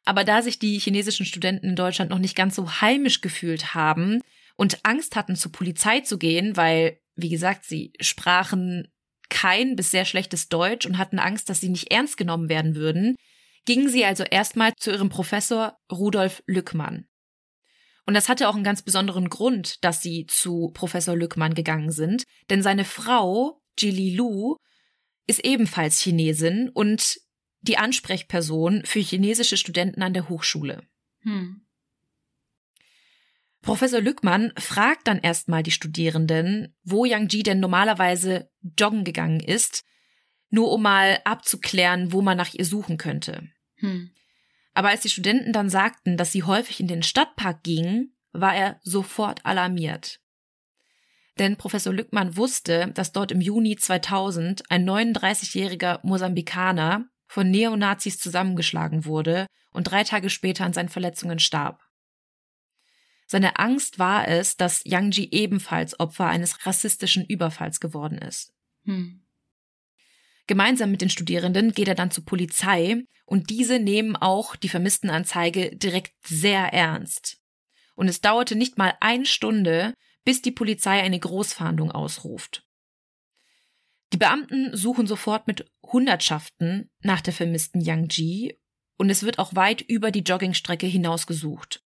[0.09, 4.23] Aber da sich die chinesischen Studenten in Deutschland noch nicht ganz so heimisch gefühlt haben
[4.57, 8.89] und Angst hatten, zur Polizei zu gehen, weil, wie gesagt, sie sprachen
[9.29, 13.17] kein bis sehr schlechtes Deutsch und hatten Angst, dass sie nicht ernst genommen werden würden,
[13.67, 17.07] gingen sie also erstmal zu ihrem Professor Rudolf Lückmann.
[18.07, 22.23] Und das hatte auch einen ganz besonderen Grund, dass sie zu Professor Lückmann gegangen sind,
[22.49, 24.57] denn seine Frau, Jili Lu,
[25.27, 27.19] ist ebenfalls Chinesin und
[27.69, 30.83] die Ansprechperson für chinesische Studenten an der Hochschule.
[31.21, 31.63] Hm.
[33.61, 39.85] Professor Lückmann fragt dann erstmal die Studierenden, wo Yang Ji denn normalerweise joggen gegangen ist,
[40.51, 43.49] nur um mal abzuklären, wo man nach ihr suchen könnte.
[43.77, 44.11] Hm.
[44.75, 48.81] Aber als die Studenten dann sagten, dass sie häufig in den Stadtpark gingen, war er
[48.83, 50.21] sofort alarmiert.
[51.39, 59.05] Denn Professor Lückmann wusste, dass dort im Juni 2000 ein 39-jähriger Mosambikaner von Neonazis zusammengeschlagen
[59.05, 61.83] wurde und drei Tage später an seinen Verletzungen starb.
[63.27, 68.55] Seine Angst war es, dass Yang Ji ebenfalls Opfer eines rassistischen Überfalls geworden ist.
[68.85, 69.23] Hm.
[70.47, 75.77] Gemeinsam mit den Studierenden geht er dann zur Polizei und diese nehmen auch die Vermisstenanzeige
[75.77, 77.39] direkt sehr ernst.
[77.95, 79.93] Und es dauerte nicht mal eine Stunde,
[80.25, 82.67] bis die Polizei eine Großfahndung ausruft.
[84.13, 88.61] Die Beamten suchen sofort mit Hundertschaften nach der vermissten Yang Ji
[88.97, 91.85] und es wird auch weit über die Joggingstrecke hinaus gesucht.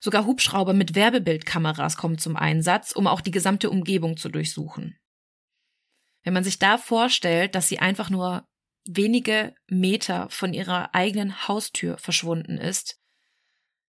[0.00, 4.98] Sogar Hubschrauber mit Werbebildkameras kommen zum Einsatz, um auch die gesamte Umgebung zu durchsuchen.
[6.22, 8.46] Wenn man sich da vorstellt, dass sie einfach nur
[8.86, 12.98] wenige Meter von ihrer eigenen Haustür verschwunden ist,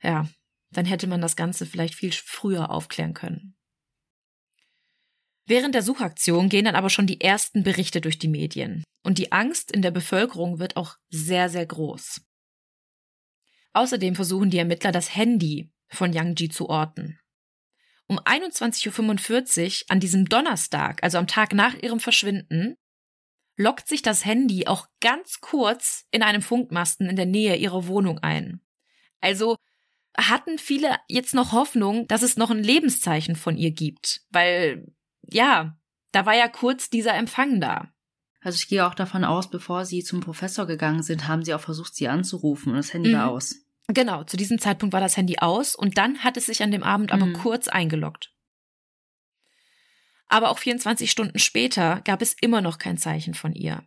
[0.03, 0.29] ja,
[0.71, 3.56] dann hätte man das Ganze vielleicht viel früher aufklären können.
[5.47, 9.31] Während der Suchaktion gehen dann aber schon die ersten Berichte durch die Medien und die
[9.31, 12.21] Angst in der Bevölkerung wird auch sehr, sehr groß.
[13.73, 17.21] Außerdem versuchen die Ermittler das Handy von Yang Ji zu orten.
[18.09, 22.77] Um 21.45 Uhr an diesem Donnerstag, also am Tag nach ihrem Verschwinden,
[23.57, 28.19] lockt sich das Handy auch ganz kurz in einem Funkmasten in der Nähe ihrer Wohnung
[28.19, 28.61] ein.
[29.21, 29.57] Also
[30.17, 34.87] hatten viele jetzt noch Hoffnung, dass es noch ein Lebenszeichen von ihr gibt, weil
[35.31, 35.77] ja,
[36.13, 37.93] da war ja kurz dieser Empfang da.
[38.41, 41.61] Also ich gehe auch davon aus, bevor sie zum Professor gegangen sind, haben sie auch
[41.61, 43.17] versucht, sie anzurufen und das Handy mhm.
[43.17, 43.57] war aus.
[43.89, 46.83] Genau, zu diesem Zeitpunkt war das Handy aus und dann hat es sich an dem
[46.83, 47.35] Abend aber mhm.
[47.35, 48.33] kurz eingeloggt.
[50.29, 53.87] Aber auch 24 Stunden später gab es immer noch kein Zeichen von ihr.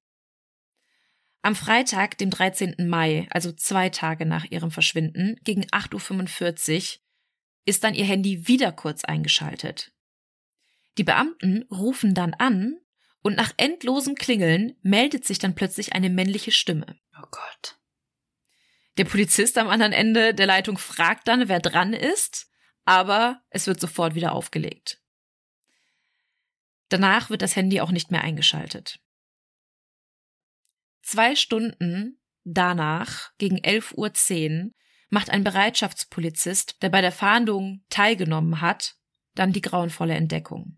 [1.42, 2.76] Am Freitag, dem 13.
[2.88, 7.02] Mai, also zwei Tage nach ihrem Verschwinden, gegen 8.45 Uhr,
[7.66, 9.94] ist dann ihr Handy wieder kurz eingeschaltet.
[10.98, 12.78] Die Beamten rufen dann an
[13.22, 17.00] und nach endlosem Klingeln meldet sich dann plötzlich eine männliche Stimme.
[17.18, 17.78] Oh Gott.
[18.98, 22.52] Der Polizist am anderen Ende der Leitung fragt dann, wer dran ist,
[22.86, 25.02] aber es wird sofort wieder aufgelegt.
[26.90, 29.00] Danach wird das Handy auch nicht mehr eingeschaltet.
[31.02, 34.72] Zwei Stunden danach, gegen 11.10 Uhr,
[35.10, 38.96] macht ein Bereitschaftspolizist, der bei der Fahndung teilgenommen hat,
[39.40, 40.78] dann die grauenvolle Entdeckung.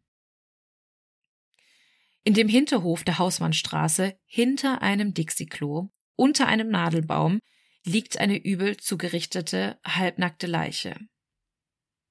[2.23, 7.39] In dem Hinterhof der Hausmannstraße, hinter einem Dixie-Klo, unter einem Nadelbaum,
[7.83, 10.95] liegt eine übel zugerichtete, halbnackte Leiche.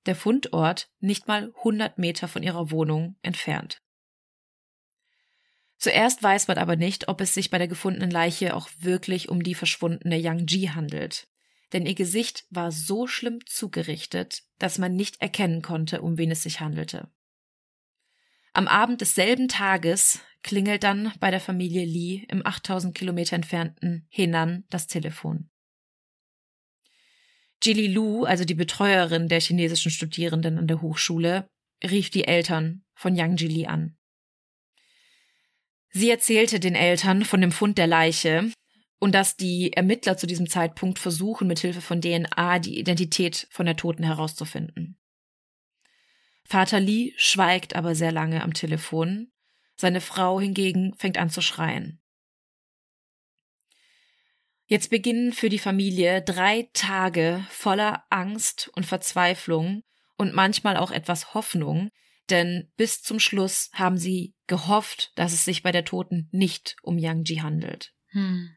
[0.07, 3.81] Der Fundort nicht mal 100 Meter von ihrer Wohnung entfernt.
[5.77, 9.43] Zuerst weiß man aber nicht, ob es sich bei der gefundenen Leiche auch wirklich um
[9.43, 11.30] die verschwundene Yang Ji handelt.
[11.73, 16.43] Denn ihr Gesicht war so schlimm zugerichtet, dass man nicht erkennen konnte, um wen es
[16.43, 17.09] sich handelte.
[18.53, 24.65] Am Abend desselben Tages klingelt dann bei der Familie Lee im 8000 Kilometer entfernten Henan
[24.71, 25.49] das Telefon.
[27.63, 31.47] Jili Lu, also die Betreuerin der chinesischen Studierenden an der Hochschule,
[31.85, 33.97] rief die Eltern von Yang Jili an.
[35.91, 38.53] Sie erzählte den Eltern von dem Fund der Leiche
[39.01, 43.77] und dass die Ermittler zu diesem Zeitpunkt versuchen, mithilfe von DNA die Identität von der
[43.77, 44.99] Toten herauszufinden.
[46.45, 49.33] Vater Lee schweigt aber sehr lange am Telefon.
[49.75, 52.01] Seine Frau hingegen fängt an zu schreien.
[54.67, 59.83] Jetzt beginnen für die Familie drei Tage voller Angst und Verzweiflung
[60.17, 61.91] und manchmal auch etwas Hoffnung,
[62.29, 66.99] denn bis zum Schluss haben sie gehofft, dass es sich bei der Toten nicht um
[66.99, 67.95] Yang Ji handelt.
[68.09, 68.51] Hm.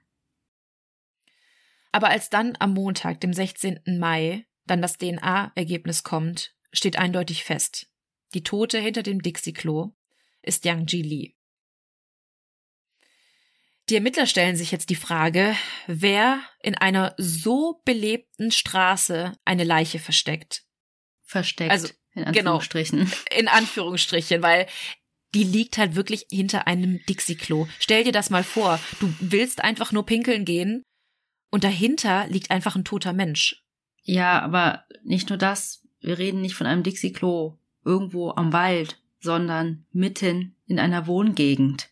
[1.94, 3.82] Aber als dann am Montag, dem 16.
[4.00, 7.88] Mai, dann das DNA-Ergebnis kommt, steht eindeutig fest.
[8.34, 9.94] Die Tote hinter dem Dixie-Klo
[10.42, 11.36] ist Yang Ji Lee.
[13.90, 20.00] Die Ermittler stellen sich jetzt die Frage, wer in einer so belebten Straße eine Leiche
[20.00, 20.64] versteckt.
[21.22, 21.70] Versteckt.
[21.72, 22.56] Also, in genau.
[22.56, 23.00] Anführungsstrichen.
[23.00, 24.66] Genau, in Anführungsstrichen, weil
[25.36, 27.68] die liegt halt wirklich hinter einem Dixie-Klo.
[27.80, 28.80] Stell dir das mal vor.
[29.00, 30.84] Du willst einfach nur pinkeln gehen
[31.54, 33.64] und dahinter liegt einfach ein toter Mensch.
[34.04, 39.86] Ja, aber nicht nur das wir reden nicht von einem Dixie-Klo irgendwo am Wald, sondern
[39.92, 41.90] mitten in einer Wohngegend.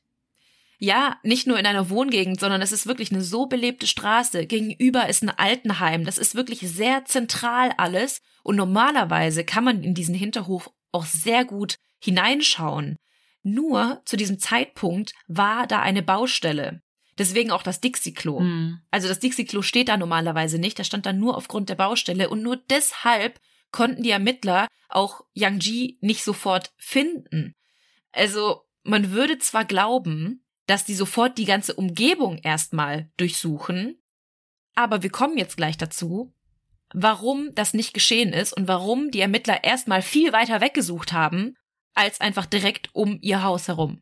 [0.78, 4.48] Ja, nicht nur in einer Wohngegend, sondern es ist wirklich eine so belebte Straße.
[4.48, 6.06] Gegenüber ist ein Altenheim.
[6.06, 8.22] Das ist wirklich sehr zentral alles.
[8.44, 12.98] Und normalerweise kann man in diesen Hinterhof auch sehr gut hineinschauen.
[13.44, 16.81] Nur zu diesem Zeitpunkt war da eine Baustelle.
[17.18, 18.40] Deswegen auch das Dixie-Klo.
[18.40, 18.82] Mhm.
[18.90, 20.80] Also das Dixie-Klo steht da normalerweise nicht.
[20.80, 22.30] Das stand da nur aufgrund der Baustelle.
[22.30, 23.40] Und nur deshalb
[23.72, 27.56] konnten die Ermittler auch Yang Ji nicht sofort finden.
[28.12, 34.02] Also man würde zwar glauben, dass die sofort die ganze Umgebung erstmal durchsuchen,
[34.76, 36.34] aber wir kommen jetzt gleich dazu,
[36.94, 41.56] warum das nicht geschehen ist und warum die Ermittler erstmal viel weiter weggesucht haben,
[41.94, 44.02] als einfach direkt um ihr Haus herum.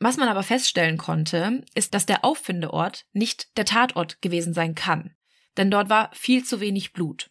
[0.00, 5.16] Was man aber feststellen konnte, ist, dass der Auffindeort nicht der Tatort gewesen sein kann,
[5.56, 7.30] denn dort war viel zu wenig Blut.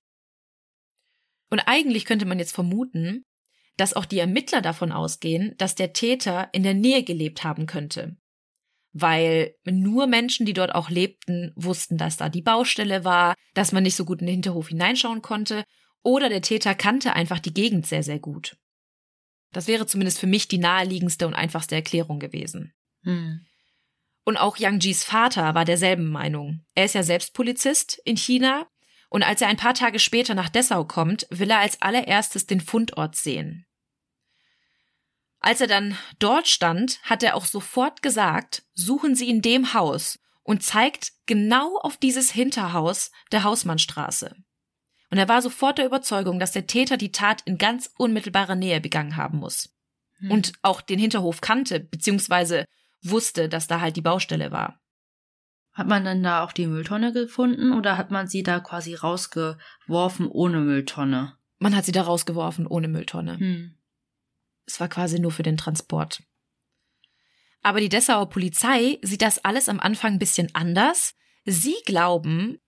[1.50, 3.24] Und eigentlich könnte man jetzt vermuten,
[3.78, 8.18] dass auch die Ermittler davon ausgehen, dass der Täter in der Nähe gelebt haben könnte.
[8.92, 13.84] Weil nur Menschen, die dort auch lebten, wussten, dass da die Baustelle war, dass man
[13.84, 15.64] nicht so gut in den Hinterhof hineinschauen konnte,
[16.04, 18.58] oder der Täter kannte einfach die Gegend sehr, sehr gut.
[19.52, 22.74] Das wäre zumindest für mich die naheliegendste und einfachste Erklärung gewesen.
[23.04, 23.46] Hm.
[24.26, 26.66] Und auch Yang Jis Vater war derselben Meinung.
[26.74, 28.68] Er ist ja selbst Polizist in China
[29.10, 32.60] und als er ein paar Tage später nach Dessau kommt, will er als allererstes den
[32.60, 33.66] Fundort sehen.
[35.40, 40.20] Als er dann dort stand, hat er auch sofort gesagt, suchen Sie in dem Haus
[40.44, 44.36] und zeigt genau auf dieses Hinterhaus der Hausmannstraße.
[45.10, 48.82] Und er war sofort der Überzeugung, dass der Täter die Tat in ganz unmittelbarer Nähe
[48.82, 49.74] begangen haben muss.
[50.20, 50.32] Hm.
[50.32, 52.66] Und auch den Hinterhof kannte, beziehungsweise
[53.02, 54.82] wusste, dass da halt die Baustelle war.
[55.74, 60.28] Hat man dann da auch die Mülltonne gefunden oder hat man sie da quasi rausgeworfen
[60.28, 61.38] ohne Mülltonne?
[61.60, 63.38] Man hat sie da rausgeworfen ohne Mülltonne.
[63.38, 63.78] Hm.
[64.66, 66.24] Es war quasi nur für den Transport.
[67.62, 71.16] Aber die Dessauer Polizei sieht das alles am Anfang ein bisschen anders.
[71.46, 72.60] Sie glauben,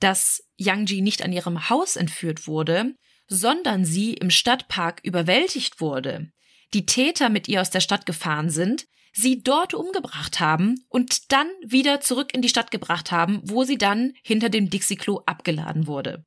[0.00, 2.94] dass Yang Ji nicht an ihrem Haus entführt wurde,
[3.26, 6.30] sondern sie im Stadtpark überwältigt wurde.
[6.74, 11.48] Die Täter mit ihr aus der Stadt gefahren sind, sie dort umgebracht haben und dann
[11.64, 16.24] wieder zurück in die Stadt gebracht haben, wo sie dann hinter dem Dixie-Klo abgeladen wurde.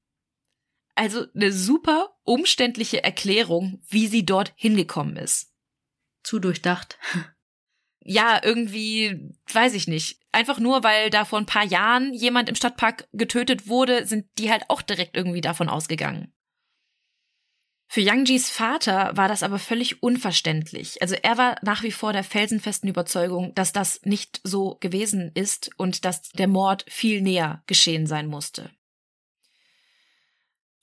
[0.95, 5.51] Also eine super umständliche Erklärung, wie sie dort hingekommen ist.
[6.23, 6.97] Zu durchdacht.
[8.03, 10.19] Ja, irgendwie, weiß ich nicht.
[10.31, 14.51] Einfach nur, weil da vor ein paar Jahren jemand im Stadtpark getötet wurde, sind die
[14.51, 16.33] halt auch direkt irgendwie davon ausgegangen.
[17.87, 21.01] Für Yangjis Vater war das aber völlig unverständlich.
[21.01, 25.71] Also er war nach wie vor der felsenfesten Überzeugung, dass das nicht so gewesen ist
[25.77, 28.71] und dass der Mord viel näher geschehen sein musste.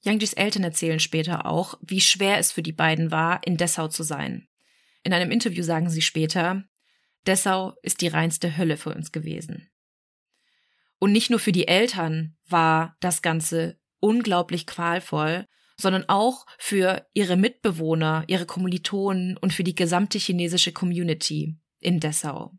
[0.03, 4.03] Yangjis Eltern erzählen später auch, wie schwer es für die beiden war, in Dessau zu
[4.03, 4.47] sein.
[5.03, 6.65] In einem Interview sagen sie später,
[7.27, 9.71] Dessau ist die reinste Hölle für uns gewesen.
[10.99, 15.47] Und nicht nur für die Eltern war das Ganze unglaublich qualvoll,
[15.81, 22.53] sondern auch für ihre Mitbewohner, ihre Kommilitonen und für die gesamte chinesische Community in Dessau.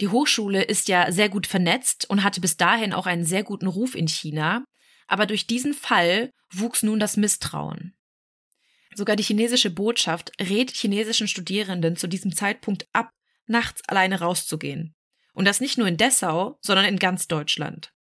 [0.00, 3.66] Die Hochschule ist ja sehr gut vernetzt und hatte bis dahin auch einen sehr guten
[3.66, 4.64] Ruf in China,
[5.06, 7.94] aber durch diesen Fall wuchs nun das Misstrauen.
[8.94, 13.10] Sogar die chinesische Botschaft rät chinesischen Studierenden zu diesem Zeitpunkt ab,
[13.46, 14.94] nachts alleine rauszugehen.
[15.34, 17.92] Und das nicht nur in Dessau, sondern in ganz Deutschland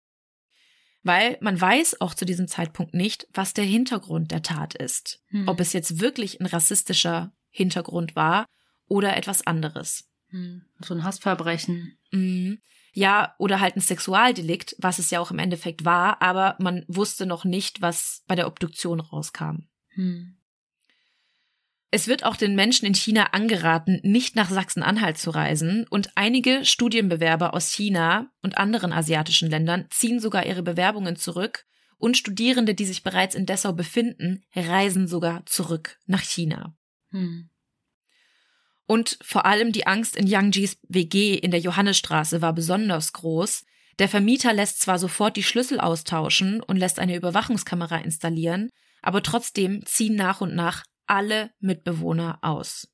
[1.03, 5.21] weil man weiß auch zu diesem Zeitpunkt nicht, was der Hintergrund der Tat ist.
[5.27, 5.47] Hm.
[5.47, 8.45] Ob es jetzt wirklich ein rassistischer Hintergrund war
[8.87, 10.07] oder etwas anderes.
[10.29, 10.63] Hm.
[10.79, 11.97] So ein Hassverbrechen.
[12.11, 12.59] Mhm.
[12.93, 17.25] Ja, oder halt ein Sexualdelikt, was es ja auch im Endeffekt war, aber man wusste
[17.25, 19.67] noch nicht, was bei der Obduktion rauskam.
[19.89, 20.35] Hm.
[21.93, 26.63] Es wird auch den Menschen in China angeraten, nicht nach Sachsen-Anhalt zu reisen, und einige
[26.63, 31.65] Studienbewerber aus China und anderen asiatischen Ländern ziehen sogar ihre Bewerbungen zurück,
[31.97, 36.73] und Studierende, die sich bereits in Dessau befinden, reisen sogar zurück nach China.
[37.11, 37.49] Hm.
[38.87, 43.65] Und vor allem die Angst in Yang Jis WG in der Johannesstraße war besonders groß.
[43.99, 48.69] Der Vermieter lässt zwar sofort die Schlüssel austauschen und lässt eine Überwachungskamera installieren,
[49.01, 52.87] aber trotzdem ziehen nach und nach alle Mitbewohner aus.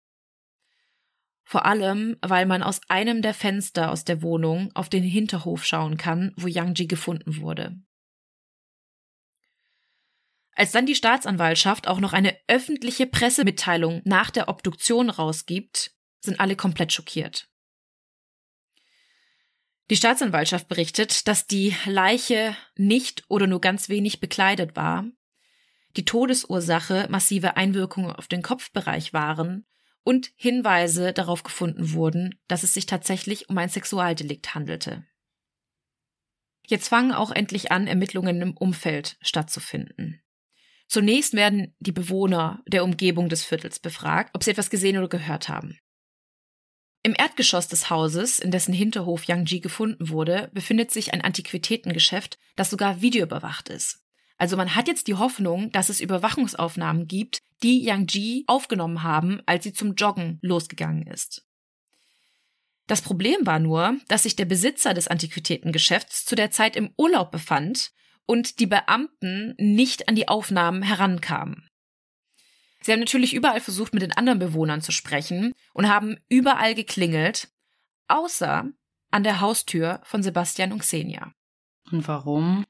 [1.43, 5.97] Vor allem, weil man aus einem der Fenster aus der Wohnung auf den Hinterhof schauen
[5.97, 7.79] kann, wo Yang gefunden wurde.
[10.51, 16.55] Als dann die Staatsanwaltschaft auch noch eine öffentliche Pressemitteilung nach der Obduktion rausgibt, sind alle
[16.55, 17.47] komplett schockiert.
[19.89, 25.05] Die Staatsanwaltschaft berichtet, dass die Leiche nicht oder nur ganz wenig bekleidet war
[25.95, 29.65] die Todesursache massive Einwirkungen auf den Kopfbereich waren
[30.03, 35.05] und Hinweise darauf gefunden wurden, dass es sich tatsächlich um ein Sexualdelikt handelte.
[36.65, 40.21] Jetzt fangen auch endlich an, Ermittlungen im Umfeld stattzufinden.
[40.87, 45.49] Zunächst werden die Bewohner der Umgebung des Viertels befragt, ob sie etwas gesehen oder gehört
[45.49, 45.79] haben.
[47.03, 52.37] Im Erdgeschoss des Hauses, in dessen Hinterhof Yang Ji gefunden wurde, befindet sich ein Antiquitätengeschäft,
[52.55, 54.06] das sogar videoüberwacht ist.
[54.37, 59.41] Also man hat jetzt die Hoffnung, dass es Überwachungsaufnahmen gibt, die Yang Ji aufgenommen haben,
[59.45, 61.43] als sie zum Joggen losgegangen ist.
[62.85, 67.31] Das Problem war nur, dass sich der Besitzer des Antiquitätengeschäfts zu der Zeit im Urlaub
[67.31, 67.91] befand
[68.25, 71.67] und die Beamten nicht an die Aufnahmen herankamen.
[72.81, 77.49] Sie haben natürlich überall versucht, mit den anderen Bewohnern zu sprechen und haben überall geklingelt,
[78.07, 78.69] außer
[79.11, 81.33] an der Haustür von Sebastian und Xenia.
[81.91, 82.65] Und warum?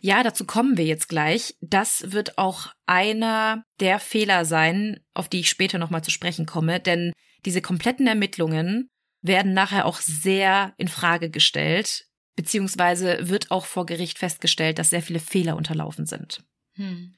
[0.00, 1.56] Ja, dazu kommen wir jetzt gleich.
[1.60, 6.78] Das wird auch einer der Fehler sein, auf die ich später nochmal zu sprechen komme,
[6.78, 7.12] denn
[7.44, 8.90] diese kompletten Ermittlungen
[9.22, 15.02] werden nachher auch sehr in Frage gestellt, beziehungsweise wird auch vor Gericht festgestellt, dass sehr
[15.02, 16.44] viele Fehler unterlaufen sind.
[16.74, 17.17] Hm.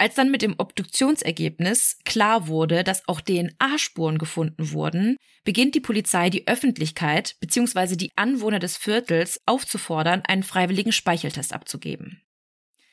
[0.00, 6.30] Als dann mit dem Obduktionsergebnis klar wurde, dass auch DNA-Spuren gefunden wurden, beginnt die Polizei
[6.30, 7.96] die Öffentlichkeit bzw.
[7.96, 12.22] die Anwohner des Viertels aufzufordern, einen freiwilligen Speicheltest abzugeben.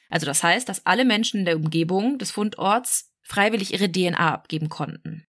[0.09, 4.69] Also das heißt, dass alle Menschen in der Umgebung des Fundorts freiwillig ihre DNA abgeben
[4.69, 5.27] konnten.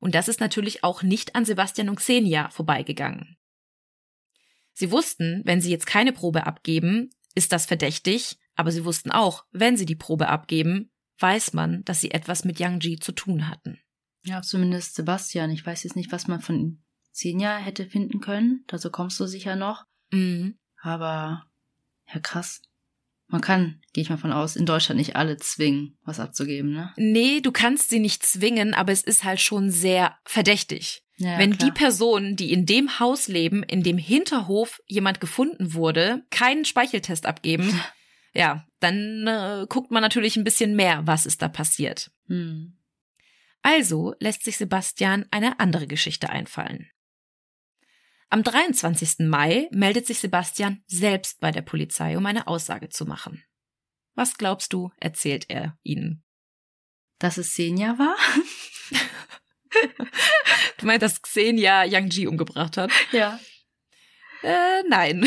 [0.00, 3.36] Und das ist natürlich auch nicht an Sebastian und Xenia vorbeigegangen.
[4.72, 9.44] Sie wussten, wenn sie jetzt keine Probe abgeben, ist das verdächtig, aber sie wussten auch,
[9.52, 13.48] wenn sie die Probe abgeben, weiß man, dass sie etwas mit Yang Ji zu tun
[13.48, 13.78] hatten.
[14.22, 15.50] Ja, zumindest Sebastian.
[15.50, 18.64] Ich weiß jetzt nicht, was man von Xenia hätte finden können.
[18.66, 19.84] Dazu kommst du sicher noch.
[20.10, 20.58] Mhm.
[20.82, 21.46] Aber,
[22.12, 22.62] ja krass.
[23.28, 26.92] Man kann, gehe ich mal von aus, in Deutschland nicht alle zwingen, was abzugeben, ne?
[26.96, 31.02] Nee, du kannst sie nicht zwingen, aber es ist halt schon sehr verdächtig.
[31.16, 31.70] Ja, Wenn klar.
[31.70, 37.26] die Personen, die in dem Haus leben, in dem Hinterhof jemand gefunden wurde, keinen Speicheltest
[37.26, 37.80] abgeben,
[38.32, 42.10] ja, dann äh, guckt man natürlich ein bisschen mehr, was ist da passiert.
[42.28, 42.76] Hm.
[43.62, 46.88] Also lässt sich Sebastian eine andere Geschichte einfallen.
[48.28, 49.26] Am 23.
[49.26, 53.44] Mai meldet sich Sebastian selbst bei der Polizei, um eine Aussage zu machen.
[54.14, 56.24] Was glaubst du, erzählt er ihnen?
[57.18, 58.16] Dass es Senja war?
[60.78, 62.90] du meinst, dass Xenia Yang Ji umgebracht hat?
[63.12, 63.38] Ja.
[64.42, 65.26] Äh, nein.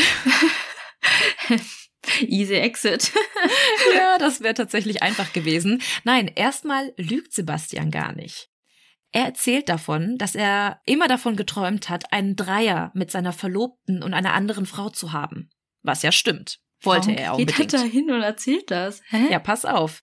[2.20, 3.12] Easy Exit.
[3.96, 5.82] ja, das wäre tatsächlich einfach gewesen.
[6.04, 8.48] Nein, erstmal lügt Sebastian gar nicht.
[9.12, 14.14] Er erzählt davon, dass er immer davon geträumt hat, einen Dreier mit seiner Verlobten und
[14.14, 15.50] einer anderen Frau zu haben.
[15.82, 16.60] Was ja stimmt.
[16.82, 17.58] Wollte Warum er unbedingt.
[17.58, 19.02] Geht er da hin und erzählt das?
[19.08, 19.26] Hä?
[19.30, 20.00] Ja, pass auf.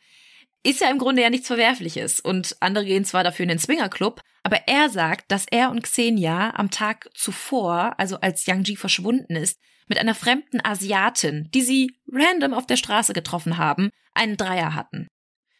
[0.63, 4.21] Ist ja im Grunde ja nichts Verwerfliches und andere gehen zwar dafür in den Swingerclub,
[4.43, 9.35] aber er sagt, dass er und Xenia am Tag zuvor, also als Yang Ji verschwunden
[9.35, 14.73] ist, mit einer fremden Asiatin, die sie random auf der Straße getroffen haben, einen Dreier
[14.73, 15.07] hatten.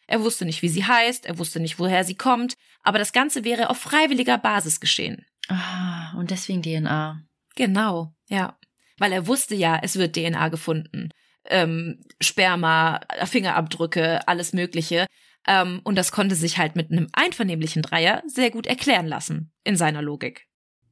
[0.07, 3.43] Er wusste nicht, wie sie heißt, er wusste nicht, woher sie kommt, aber das Ganze
[3.43, 5.25] wäre auf freiwilliger Basis geschehen.
[5.49, 7.21] Ah, und deswegen DNA.
[7.55, 8.57] Genau, ja.
[8.97, 11.09] Weil er wusste ja, es wird DNA gefunden.
[11.45, 15.05] Ähm, Sperma, Fingerabdrücke, alles Mögliche.
[15.45, 19.75] Ähm, und das konnte sich halt mit einem einvernehmlichen Dreier sehr gut erklären lassen, in
[19.75, 20.47] seiner Logik.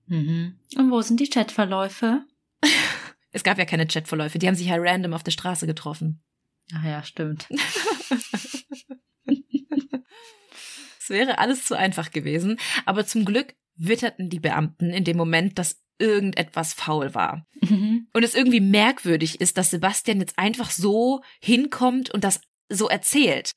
[0.07, 0.59] Mhm.
[0.77, 2.25] Und wo sind die Chatverläufe?
[3.35, 6.23] Es gab ja keine Chatverläufe, die haben sich ja random auf der Straße getroffen.
[6.73, 7.47] Ach ja, stimmt.
[10.97, 12.57] Es wäre alles zu einfach gewesen,
[12.87, 17.45] aber zum Glück witterten die Beamten in dem Moment, dass irgendetwas faul war.
[17.61, 18.07] Mhm.
[18.11, 23.51] Und es irgendwie merkwürdig ist, dass Sebastian jetzt einfach so hinkommt und das so erzählt.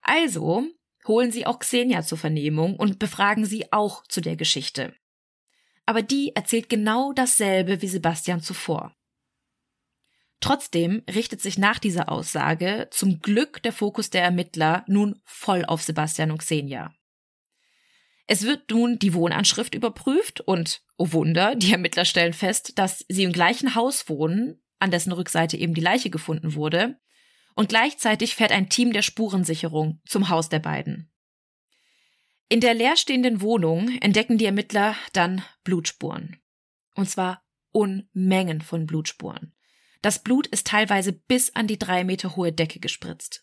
[0.00, 0.66] Also
[1.06, 4.94] holen sie auch Xenia zur Vernehmung und befragen sie auch zu der Geschichte.
[5.84, 8.96] Aber die erzählt genau dasselbe wie Sebastian zuvor.
[10.44, 15.82] Trotzdem richtet sich nach dieser Aussage zum Glück der Fokus der Ermittler nun voll auf
[15.82, 16.94] Sebastian und Xenia.
[18.26, 23.22] Es wird nun die Wohnanschrift überprüft und, oh Wunder, die Ermittler stellen fest, dass sie
[23.22, 27.00] im gleichen Haus wohnen, an dessen Rückseite eben die Leiche gefunden wurde,
[27.54, 31.10] und gleichzeitig fährt ein Team der Spurensicherung zum Haus der beiden.
[32.50, 36.36] In der leerstehenden Wohnung entdecken die Ermittler dann Blutspuren.
[36.94, 37.42] Und zwar
[37.72, 39.53] Unmengen von Blutspuren.
[40.04, 43.42] Das Blut ist teilweise bis an die drei Meter hohe Decke gespritzt.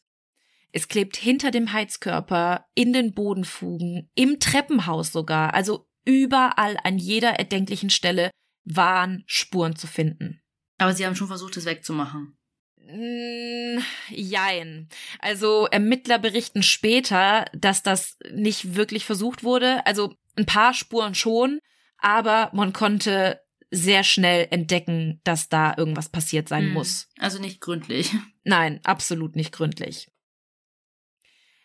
[0.71, 7.31] Es klebt hinter dem Heizkörper, in den Bodenfugen, im Treppenhaus sogar, also überall an jeder
[7.31, 8.29] erdenklichen Stelle
[8.63, 10.43] waren Spuren zu finden.
[10.77, 12.37] Aber sie haben schon versucht, es wegzumachen.
[12.77, 14.87] Mm, jein.
[15.17, 19.83] Also Ermittler berichten später, dass das nicht wirklich versucht wurde.
[19.87, 21.59] Also ein paar Spuren schon,
[21.97, 23.41] aber man konnte
[23.71, 26.73] sehr schnell entdecken, dass da irgendwas passiert sein hm.
[26.73, 27.07] muss.
[27.17, 28.11] Also nicht gründlich.
[28.43, 30.11] Nein, absolut nicht gründlich.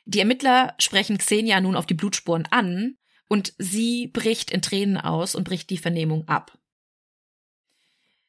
[0.05, 2.97] Die Ermittler sprechen Xenia nun auf die Blutspuren an
[3.29, 6.57] und sie bricht in Tränen aus und bricht die Vernehmung ab.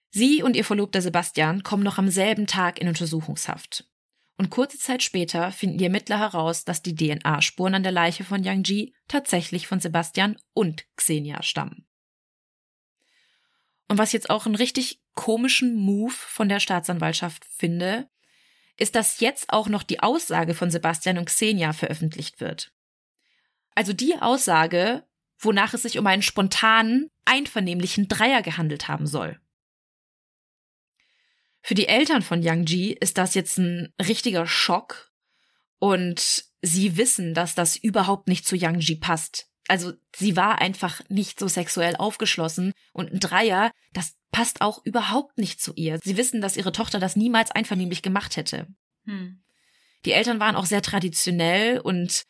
[0.09, 3.87] Sie und ihr Verlobter Sebastian kommen noch am selben Tag in Untersuchungshaft.
[4.37, 8.43] Und kurze Zeit später finden die Ermittler heraus, dass die DNA-Spuren an der Leiche von
[8.43, 11.86] Yang Ji tatsächlich von Sebastian und Xenia stammen.
[13.87, 18.09] Und was jetzt auch einen richtig komischen Move von der Staatsanwaltschaft finde,
[18.77, 22.71] ist, dass jetzt auch noch die Aussage von Sebastian und Xenia veröffentlicht wird.
[23.75, 25.03] Also die Aussage,
[25.39, 29.39] wonach es sich um einen spontanen, einvernehmlichen Dreier gehandelt haben soll.
[31.61, 35.11] Für die Eltern von Yang Ji ist das jetzt ein richtiger Schock
[35.79, 39.49] und sie wissen, dass das überhaupt nicht zu Yang Ji passt.
[39.67, 45.37] Also sie war einfach nicht so sexuell aufgeschlossen und ein Dreier, das passt auch überhaupt
[45.37, 45.99] nicht zu ihr.
[46.03, 48.67] Sie wissen, dass ihre Tochter das niemals einvernehmlich gemacht hätte.
[49.05, 49.41] Hm.
[50.05, 52.25] Die Eltern waren auch sehr traditionell und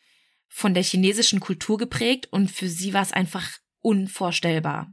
[0.48, 3.48] von der chinesischen Kultur geprägt und für sie war es einfach
[3.80, 4.92] unvorstellbar.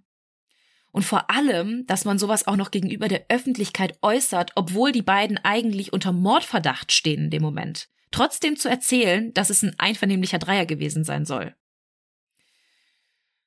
[0.92, 5.38] Und vor allem, dass man sowas auch noch gegenüber der Öffentlichkeit äußert, obwohl die beiden
[5.40, 7.90] eigentlich unter Mordverdacht stehen in dem Moment.
[8.12, 11.54] Trotzdem zu erzählen, dass es ein einvernehmlicher Dreier gewesen sein soll.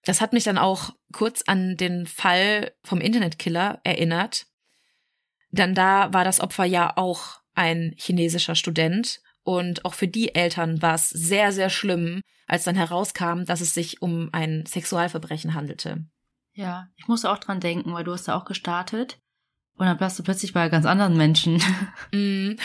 [0.04, 4.46] Das hat mich dann auch kurz an den Fall vom Internetkiller erinnert.
[5.50, 10.82] Denn da war das Opfer ja auch ein chinesischer Student und auch für die Eltern
[10.82, 16.06] war es sehr, sehr schlimm, als dann herauskam, dass es sich um ein Sexualverbrechen handelte.
[16.52, 19.18] Ja, ich musste auch dran denken, weil du hast da auch gestartet
[19.78, 21.62] und dann warst du plötzlich bei ganz anderen Menschen.
[22.12, 22.56] Mm.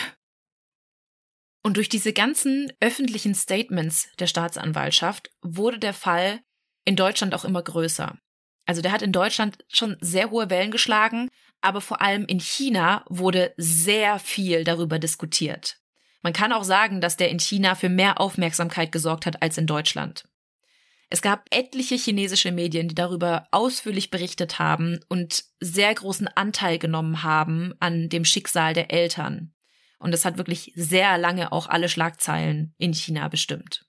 [1.62, 6.40] Und durch diese ganzen öffentlichen Statements der Staatsanwaltschaft wurde der Fall
[6.84, 8.16] in Deutschland auch immer größer.
[8.66, 11.28] Also der hat in Deutschland schon sehr hohe Wellen geschlagen,
[11.60, 15.78] aber vor allem in China wurde sehr viel darüber diskutiert.
[16.22, 19.66] Man kann auch sagen, dass der in China für mehr Aufmerksamkeit gesorgt hat als in
[19.66, 20.24] Deutschland.
[21.10, 27.22] Es gab etliche chinesische Medien, die darüber ausführlich berichtet haben und sehr großen Anteil genommen
[27.22, 29.52] haben an dem Schicksal der Eltern.
[29.98, 33.83] Und es hat wirklich sehr lange auch alle Schlagzeilen in China bestimmt.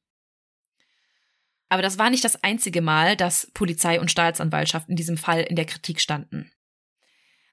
[1.69, 5.55] Aber das war nicht das einzige Mal, dass Polizei und Staatsanwaltschaft in diesem Fall in
[5.55, 6.51] der Kritik standen.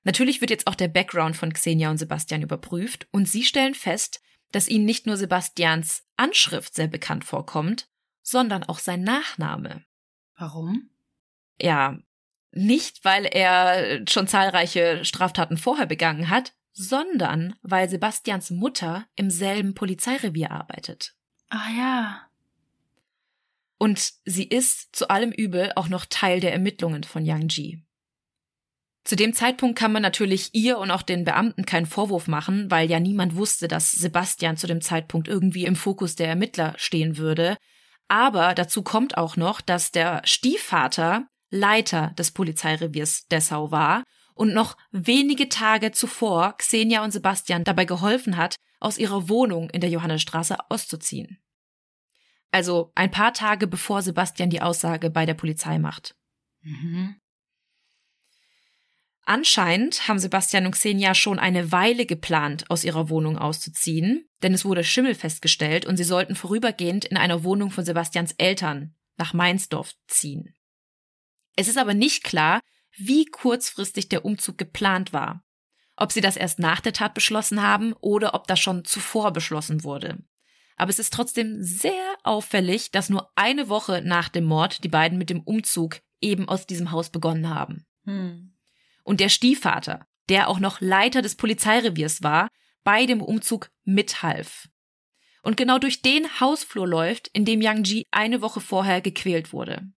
[0.04, 4.20] Natürlich wird jetzt auch der Background von Xenia und Sebastian überprüft und sie stellen fest,
[4.50, 7.88] dass ihnen nicht nur Sebastians Anschrift sehr bekannt vorkommt,
[8.20, 9.84] sondern auch sein Nachname.
[10.36, 10.90] Warum?
[11.60, 11.98] Ja,
[12.50, 19.74] nicht weil er schon zahlreiche Straftaten vorher begangen hat, sondern weil Sebastians Mutter im selben
[19.74, 21.14] Polizeirevier arbeitet.
[21.48, 22.32] Ah ja.
[23.83, 27.83] Und sie ist zu allem Übel auch noch Teil der Ermittlungen von Yang Ji.
[29.03, 32.89] Zu dem Zeitpunkt kann man natürlich ihr und auch den Beamten keinen Vorwurf machen, weil
[32.89, 37.57] ja niemand wusste, dass Sebastian zu dem Zeitpunkt irgendwie im Fokus der Ermittler stehen würde.
[38.07, 44.05] Aber dazu kommt auch noch, dass der Stiefvater Leiter des Polizeireviers Dessau war
[44.37, 49.80] und noch wenige Tage zuvor Xenia und Sebastian dabei geholfen hat, aus ihrer Wohnung in
[49.80, 51.43] der Johannesstraße auszuziehen.
[52.53, 56.14] Also ein paar Tage bevor Sebastian die Aussage bei der Polizei macht.
[56.61, 57.16] Mhm.
[59.24, 64.64] Anscheinend haben Sebastian und Xenia schon eine Weile geplant, aus ihrer Wohnung auszuziehen, denn es
[64.64, 69.94] wurde Schimmel festgestellt und sie sollten vorübergehend in einer Wohnung von Sebastians Eltern nach Mainzdorf
[70.09, 70.55] ziehen.
[71.57, 72.61] Es ist aber nicht klar,
[72.96, 75.42] wie kurzfristig der Umzug geplant war.
[75.96, 79.84] Ob sie das erst nach der Tat beschlossen haben oder ob das schon zuvor beschlossen
[79.84, 80.18] wurde.
[80.76, 85.18] Aber es ist trotzdem sehr auffällig, dass nur eine Woche nach dem Mord die beiden
[85.18, 87.86] mit dem Umzug eben aus diesem Haus begonnen haben.
[88.04, 88.52] Hm
[89.04, 92.48] und der Stiefvater, der auch noch Leiter des Polizeireviers war,
[92.84, 94.68] bei dem Umzug mithalf.
[95.42, 99.88] Und genau durch den Hausflur läuft, in dem Yang Ji eine Woche vorher gequält wurde.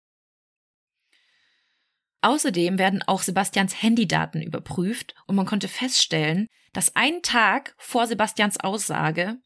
[2.22, 8.58] Außerdem werden auch Sebastians Handydaten überprüft und man konnte feststellen, dass einen Tag vor Sebastians
[8.58, 9.36] Aussage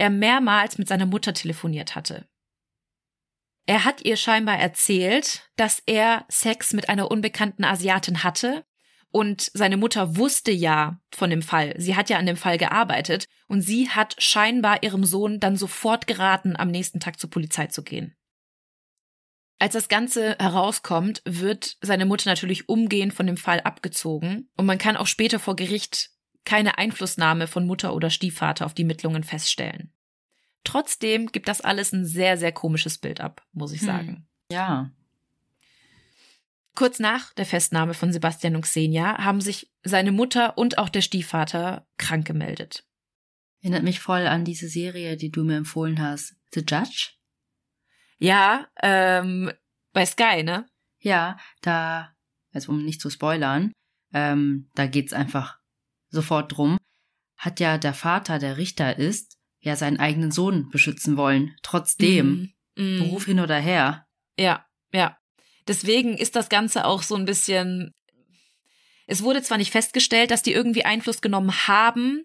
[0.00, 2.26] er mehrmals mit seiner Mutter telefoniert hatte.
[3.66, 8.64] Er hat ihr scheinbar erzählt, dass er Sex mit einer unbekannten Asiatin hatte
[9.10, 11.74] und seine Mutter wusste ja von dem Fall.
[11.76, 16.06] Sie hat ja an dem Fall gearbeitet und sie hat scheinbar ihrem Sohn dann sofort
[16.06, 18.16] geraten, am nächsten Tag zur Polizei zu gehen.
[19.58, 24.78] Als das Ganze herauskommt, wird seine Mutter natürlich umgehend von dem Fall abgezogen und man
[24.78, 26.10] kann auch später vor Gericht
[26.44, 29.92] keine Einflussnahme von Mutter oder Stiefvater auf die Mittlungen feststellen.
[30.64, 33.86] Trotzdem gibt das alles ein sehr, sehr komisches Bild ab, muss ich hm.
[33.86, 34.08] sagen.
[34.08, 34.26] Hm.
[34.52, 34.90] Ja,
[36.74, 41.02] Kurz nach der Festnahme von Sebastian und Xenia haben sich seine Mutter und auch der
[41.02, 42.86] Stiefvater krank gemeldet.
[43.60, 46.36] Erinnert mich voll an diese Serie, die du mir empfohlen hast.
[46.54, 47.10] The Judge?
[48.18, 49.52] Ja, ähm,
[49.92, 50.66] bei Sky, ne?
[51.00, 52.14] Ja, da,
[52.52, 53.72] also um nicht zu spoilern,
[54.14, 55.58] ähm, da geht's einfach
[56.10, 56.78] sofort drum,
[57.36, 61.54] hat ja der Vater, der Richter ist, ja seinen eigenen Sohn beschützen wollen.
[61.62, 62.98] Trotzdem, mm, mm.
[62.98, 64.06] Beruf hin oder her.
[64.38, 65.16] Ja, ja.
[65.68, 67.92] Deswegen ist das Ganze auch so ein bisschen.
[69.06, 72.24] Es wurde zwar nicht festgestellt, dass die irgendwie Einfluss genommen haben,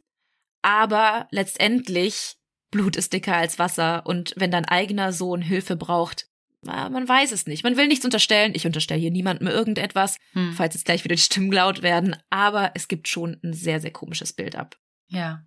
[0.62, 2.36] aber letztendlich
[2.72, 6.28] Blut ist dicker als Wasser und wenn dein eigener Sohn Hilfe braucht,
[6.66, 7.64] man weiß es nicht.
[7.64, 8.54] Man will nichts unterstellen.
[8.56, 10.54] Ich unterstelle hier niemandem irgendetwas, hm.
[10.54, 12.16] falls jetzt gleich wieder die Stimmen laut werden.
[12.30, 14.78] Aber es gibt schon ein sehr, sehr komisches Bild ab.
[15.08, 15.46] Ja.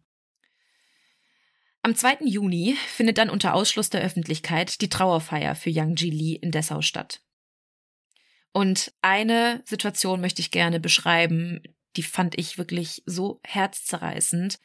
[1.82, 2.18] Am 2.
[2.24, 6.82] Juni findet dann unter Ausschluss der Öffentlichkeit die Trauerfeier für Yang Ji Lee in Dessau
[6.82, 7.22] statt.
[8.52, 11.60] Und eine Situation möchte ich gerne beschreiben,
[11.96, 14.58] die fand ich wirklich so herzzerreißend.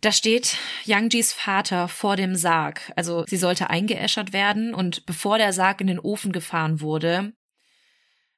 [0.00, 2.92] Da steht Yang Jis Vater vor dem Sarg.
[2.94, 7.32] Also sie sollte eingeäschert werden und bevor der Sarg in den Ofen gefahren wurde,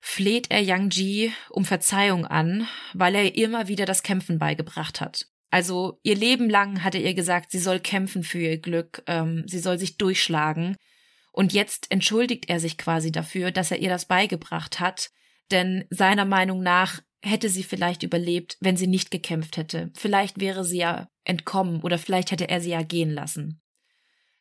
[0.00, 5.26] fleht er Yang Ji um Verzeihung an, weil er immer wieder das Kämpfen beigebracht hat.
[5.50, 9.44] Also ihr Leben lang hat er ihr gesagt, sie soll kämpfen für ihr Glück, ähm,
[9.46, 10.76] sie soll sich durchschlagen.
[11.32, 15.10] Und jetzt entschuldigt er sich quasi dafür, dass er ihr das beigebracht hat,
[15.50, 19.90] denn seiner Meinung nach hätte sie vielleicht überlebt, wenn sie nicht gekämpft hätte.
[19.94, 23.60] Vielleicht wäre sie ja entkommen oder vielleicht hätte er sie ja gehen lassen.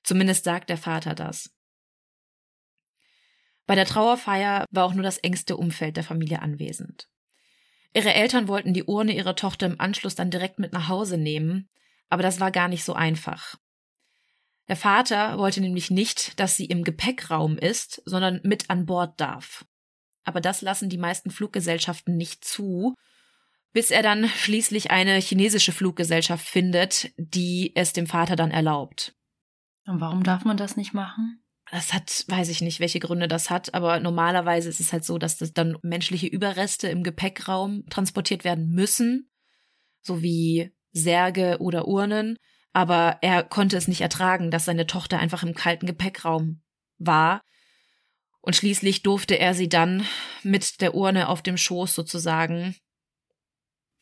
[0.03, 1.53] Zumindest sagt der Vater das.
[3.65, 7.07] Bei der Trauerfeier war auch nur das engste Umfeld der Familie anwesend.
[7.93, 11.69] Ihre Eltern wollten die Urne ihrer Tochter im Anschluss dann direkt mit nach Hause nehmen,
[12.07, 13.55] aber das war gar nicht so einfach.
[14.67, 19.65] Der Vater wollte nämlich nicht, dass sie im Gepäckraum ist, sondern mit an Bord darf.
[20.29, 22.93] Aber das lassen die meisten Fluggesellschaften nicht zu,
[23.73, 29.15] bis er dann schließlich eine chinesische Fluggesellschaft findet, die es dem Vater dann erlaubt.
[29.87, 31.43] Und warum darf man das nicht machen?
[31.71, 35.17] Das hat, weiß ich nicht, welche Gründe das hat, aber normalerweise ist es halt so,
[35.17, 39.31] dass das dann menschliche Überreste im Gepäckraum transportiert werden müssen,
[40.03, 42.37] so wie Särge oder Urnen.
[42.71, 46.61] Aber er konnte es nicht ertragen, dass seine Tochter einfach im kalten Gepäckraum
[46.99, 47.41] war.
[48.41, 50.05] Und schließlich durfte er sie dann
[50.43, 52.75] mit der Urne auf dem Schoß sozusagen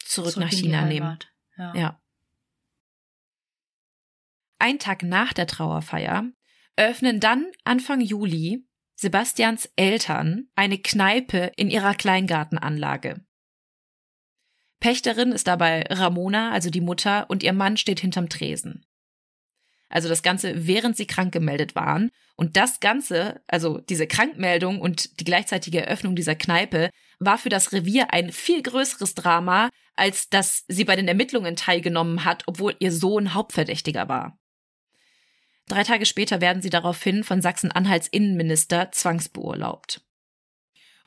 [0.04, 1.18] zurück, zurück nach China nehmen.
[1.58, 1.76] Ja.
[1.76, 2.02] ja.
[4.60, 6.32] Ein Tag nach der Trauerfeier
[6.76, 8.68] öffnen dann Anfang Juli
[9.00, 13.24] Sebastians Eltern eine Kneipe in ihrer Kleingartenanlage.
[14.80, 18.87] Pächterin ist dabei Ramona, also die Mutter, und ihr Mann steht hinterm Tresen.
[19.90, 22.10] Also das Ganze, während sie krank gemeldet waren.
[22.36, 27.72] Und das Ganze, also diese Krankmeldung und die gleichzeitige Eröffnung dieser Kneipe, war für das
[27.72, 32.92] Revier ein viel größeres Drama, als dass sie bei den Ermittlungen teilgenommen hat, obwohl ihr
[32.92, 34.38] Sohn Hauptverdächtiger war.
[35.68, 40.07] Drei Tage später werden sie daraufhin von Sachsen-Anhalts Innenminister zwangsbeurlaubt.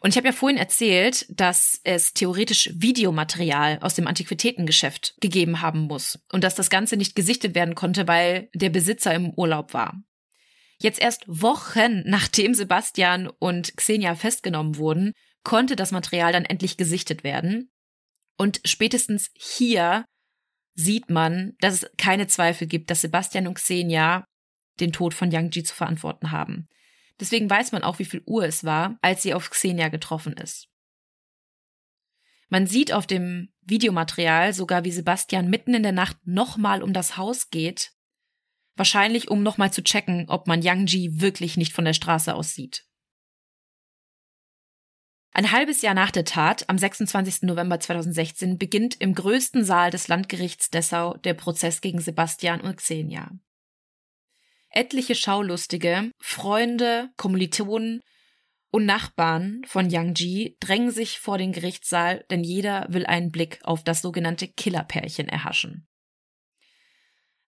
[0.01, 5.81] Und ich habe ja vorhin erzählt, dass es theoretisch Videomaterial aus dem Antiquitätengeschäft gegeben haben
[5.81, 10.03] muss und dass das Ganze nicht gesichtet werden konnte, weil der Besitzer im Urlaub war.
[10.79, 15.13] Jetzt erst Wochen nachdem Sebastian und Xenia festgenommen wurden,
[15.45, 17.71] konnte das Material dann endlich gesichtet werden.
[18.39, 20.07] Und spätestens hier
[20.75, 24.25] sieht man, dass es keine Zweifel gibt, dass Sebastian und Xenia
[24.81, 26.69] den Tod von Yang Ji zu verantworten haben.
[27.21, 30.69] Deswegen weiß man auch, wie viel Uhr es war, als sie auf Xenia getroffen ist.
[32.49, 37.17] Man sieht auf dem Videomaterial sogar, wie Sebastian mitten in der Nacht nochmal um das
[37.17, 37.93] Haus geht,
[38.75, 42.55] wahrscheinlich um nochmal zu checken, ob man Yang Ji wirklich nicht von der Straße aus
[42.55, 42.87] sieht.
[45.33, 47.43] Ein halbes Jahr nach der Tat, am 26.
[47.43, 53.31] November 2016, beginnt im größten Saal des Landgerichts Dessau der Prozess gegen Sebastian und Xenia.
[54.71, 58.01] Etliche Schaulustige, Freunde, Kommilitonen
[58.71, 63.59] und Nachbarn von Yang Ji drängen sich vor den Gerichtssaal, denn jeder will einen Blick
[63.65, 65.89] auf das sogenannte Killerpärchen erhaschen.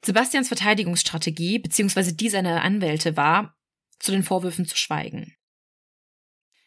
[0.04, 2.12] Sebastians Verteidigungsstrategie bzw.
[2.12, 3.56] die seiner Anwälte war,
[4.00, 5.36] zu den Vorwürfen zu schweigen.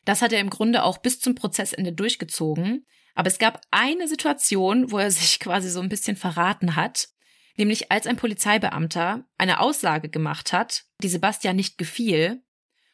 [0.05, 4.91] Das hat er im Grunde auch bis zum Prozessende durchgezogen, aber es gab eine Situation,
[4.91, 7.09] wo er sich quasi so ein bisschen verraten hat
[7.57, 12.43] Nämlich als ein Polizeibeamter eine Aussage gemacht hat, die Sebastian nicht gefiel,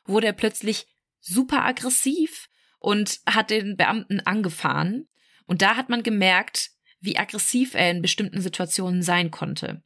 [0.05, 0.88] wurde er plötzlich
[1.20, 2.49] super aggressiv
[2.80, 5.07] und hat den Beamten angefahren.
[5.45, 9.84] Und da hat man gemerkt, wie aggressiv er in bestimmten Situationen sein konnte.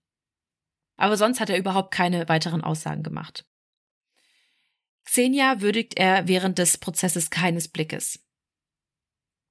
[0.98, 3.46] Aber sonst hat er überhaupt keine weiteren Aussagen gemacht.
[5.06, 8.26] Xenia würdigt er während des Prozesses keines Blickes.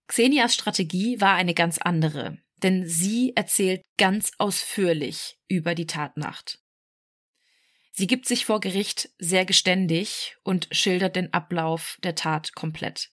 [0.07, 6.59] Xenias Strategie war eine ganz andere denn sie erzählt ganz ausführlich über die Tatnacht.
[7.93, 13.11] Sie gibt sich vor Gericht sehr geständig und schildert den Ablauf der Tat komplett.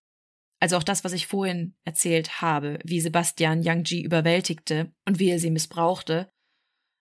[0.59, 5.29] Also auch das, was ich vorhin erzählt habe, wie Sebastian Yang Ji überwältigte und wie
[5.29, 6.31] er sie missbrauchte,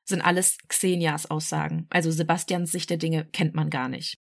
[0.05, 1.87] sind alles Xenias Aussagen.
[1.89, 4.19] Also Sebastians Sicht der Dinge kennt man gar nicht.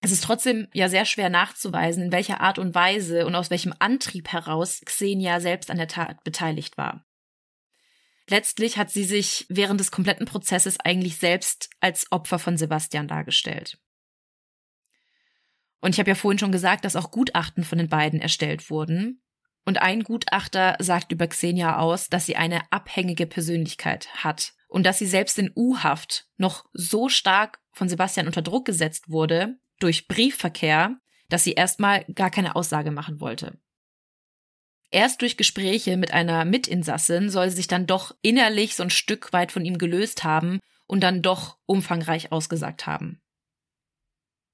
[0.00, 3.74] Es ist trotzdem ja sehr schwer nachzuweisen, in welcher Art und Weise und aus welchem
[3.78, 7.04] Antrieb heraus Xenia selbst an der Tat beteiligt war.
[8.30, 13.76] Letztlich hat sie sich während des kompletten Prozesses eigentlich selbst als Opfer von Sebastian dargestellt.
[15.80, 19.20] Und ich habe ja vorhin schon gesagt, dass auch Gutachten von den beiden erstellt wurden.
[19.64, 24.98] Und ein Gutachter sagt über Xenia aus, dass sie eine abhängige Persönlichkeit hat und dass
[24.98, 30.96] sie selbst in U-Haft noch so stark von Sebastian unter Druck gesetzt wurde durch Briefverkehr,
[31.28, 33.58] dass sie erstmal gar keine Aussage machen wollte.
[34.90, 39.32] Erst durch Gespräche mit einer Mitinsassin soll sie sich dann doch innerlich so ein Stück
[39.32, 43.20] weit von ihm gelöst haben und dann doch umfangreich ausgesagt haben.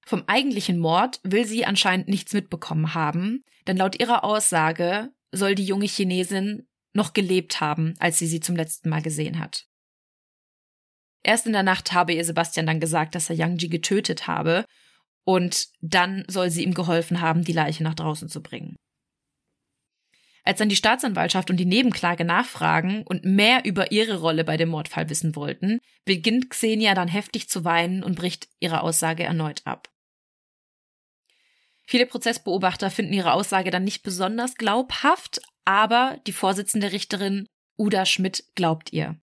[0.07, 5.65] Vom eigentlichen Mord will sie anscheinend nichts mitbekommen haben, denn laut ihrer Aussage soll die
[5.65, 9.67] junge Chinesin noch gelebt haben, als sie sie zum letzten Mal gesehen hat.
[11.23, 14.65] Erst in der Nacht habe ihr Sebastian dann gesagt, dass er Yang Ji getötet habe,
[15.25, 18.77] und dann soll sie ihm geholfen haben, die Leiche nach draußen zu bringen.
[20.47, 24.69] Als dann die Staatsanwaltschaft und die Nebenklage nachfragen und mehr über ihre Rolle bei dem
[24.69, 29.91] Mordfall wissen wollten, beginnt Xenia dann heftig zu weinen und bricht ihre Aussage erneut ab.
[31.85, 38.45] Viele Prozessbeobachter finden ihre Aussage dann nicht besonders glaubhaft, aber die Vorsitzende Richterin Uda Schmidt
[38.55, 39.21] glaubt ihr.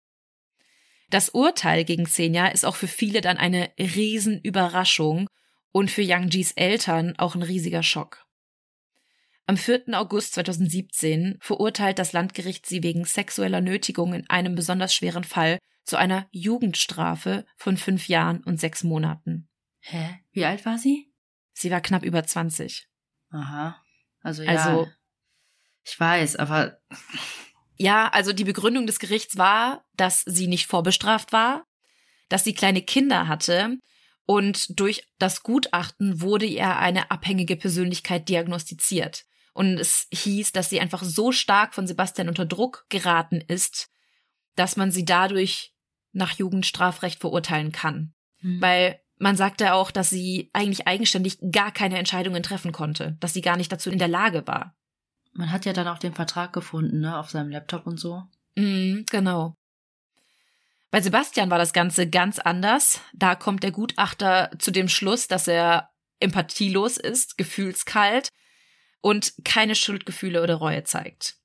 [1.09, 5.29] Das Urteil gegen Xenia ist auch für viele dann eine Riesenüberraschung
[5.71, 8.22] und für Yang Jis Eltern auch ein riesiger Schock.
[9.45, 9.85] Am 4.
[9.93, 15.97] August 2017 verurteilt das Landgericht sie wegen sexueller Nötigung in einem besonders schweren Fall zu
[15.97, 19.49] einer Jugendstrafe von fünf Jahren und sechs Monaten.
[19.81, 20.21] Hä?
[20.31, 21.11] Wie alt war sie?
[21.51, 22.87] Sie war knapp über 20.
[23.31, 23.81] Aha.
[24.21, 24.51] Also ja.
[24.51, 24.87] Also,
[25.83, 26.79] ich weiß, aber
[27.75, 31.65] ja, also die Begründung des Gerichts war, dass sie nicht vorbestraft war,
[32.29, 33.77] dass sie kleine Kinder hatte
[34.25, 39.25] und durch das Gutachten wurde ihr eine abhängige Persönlichkeit diagnostiziert.
[39.53, 43.89] Und es hieß, dass sie einfach so stark von Sebastian unter Druck geraten ist,
[44.55, 45.73] dass man sie dadurch
[46.11, 48.13] nach Jugendstrafrecht verurteilen kann.
[48.41, 48.61] Mhm.
[48.61, 53.41] Weil man sagte auch, dass sie eigentlich eigenständig gar keine Entscheidungen treffen konnte, dass sie
[53.41, 54.75] gar nicht dazu in der Lage war.
[55.33, 58.23] Man hat ja dann auch den Vertrag gefunden, ne, auf seinem Laptop und so.
[58.55, 59.55] Mhm, genau.
[60.91, 63.01] Bei Sebastian war das Ganze ganz anders.
[63.13, 65.89] Da kommt der Gutachter zu dem Schluss, dass er
[66.19, 68.29] empathielos ist, gefühlskalt
[69.03, 71.35] und keine Schuldgefühle oder Reue zeigt.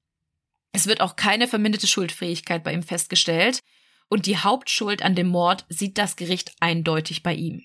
[0.70, 3.64] Es wird auch keine verminderte Schuldfähigkeit bei ihm festgestellt
[4.08, 7.64] und die Hauptschuld an dem Mord sieht das Gericht eindeutig bei ihm.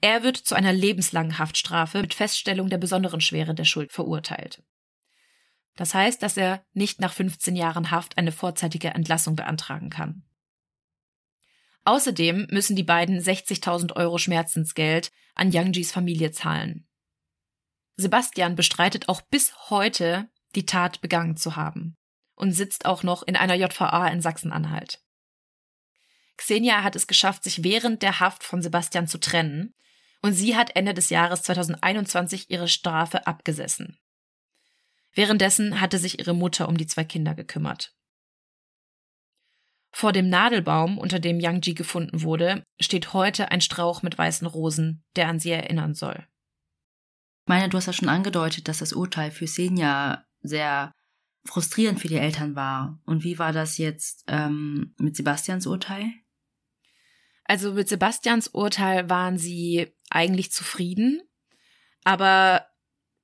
[0.00, 4.62] Er wird zu einer lebenslangen Haftstrafe mit Feststellung der besonderen Schwere der Schuld verurteilt.
[5.76, 10.24] Das heißt, dass er nicht nach 15 Jahren Haft eine vorzeitige Entlassung beantragen kann.
[11.84, 16.86] Außerdem müssen die beiden 60.000 Euro Schmerzensgeld an Yangjis Familie zahlen.
[18.00, 21.96] Sebastian bestreitet auch bis heute, die Tat begangen zu haben
[22.34, 25.02] und sitzt auch noch in einer JVA in Sachsen-Anhalt.
[26.36, 29.74] Xenia hat es geschafft, sich während der Haft von Sebastian zu trennen
[30.22, 33.98] und sie hat Ende des Jahres 2021 ihre Strafe abgesessen.
[35.12, 37.94] Währenddessen hatte sich ihre Mutter um die zwei Kinder gekümmert.
[39.92, 44.46] Vor dem Nadelbaum, unter dem Yang Ji gefunden wurde, steht heute ein Strauch mit weißen
[44.46, 46.26] Rosen, der an sie erinnern soll
[47.50, 50.94] meine, du hast ja schon angedeutet, dass das Urteil für Senja sehr
[51.44, 53.00] frustrierend für die Eltern war.
[53.04, 56.04] Und wie war das jetzt ähm, mit Sebastians Urteil?
[57.44, 61.22] Also mit Sebastians Urteil waren sie eigentlich zufrieden,
[62.04, 62.66] aber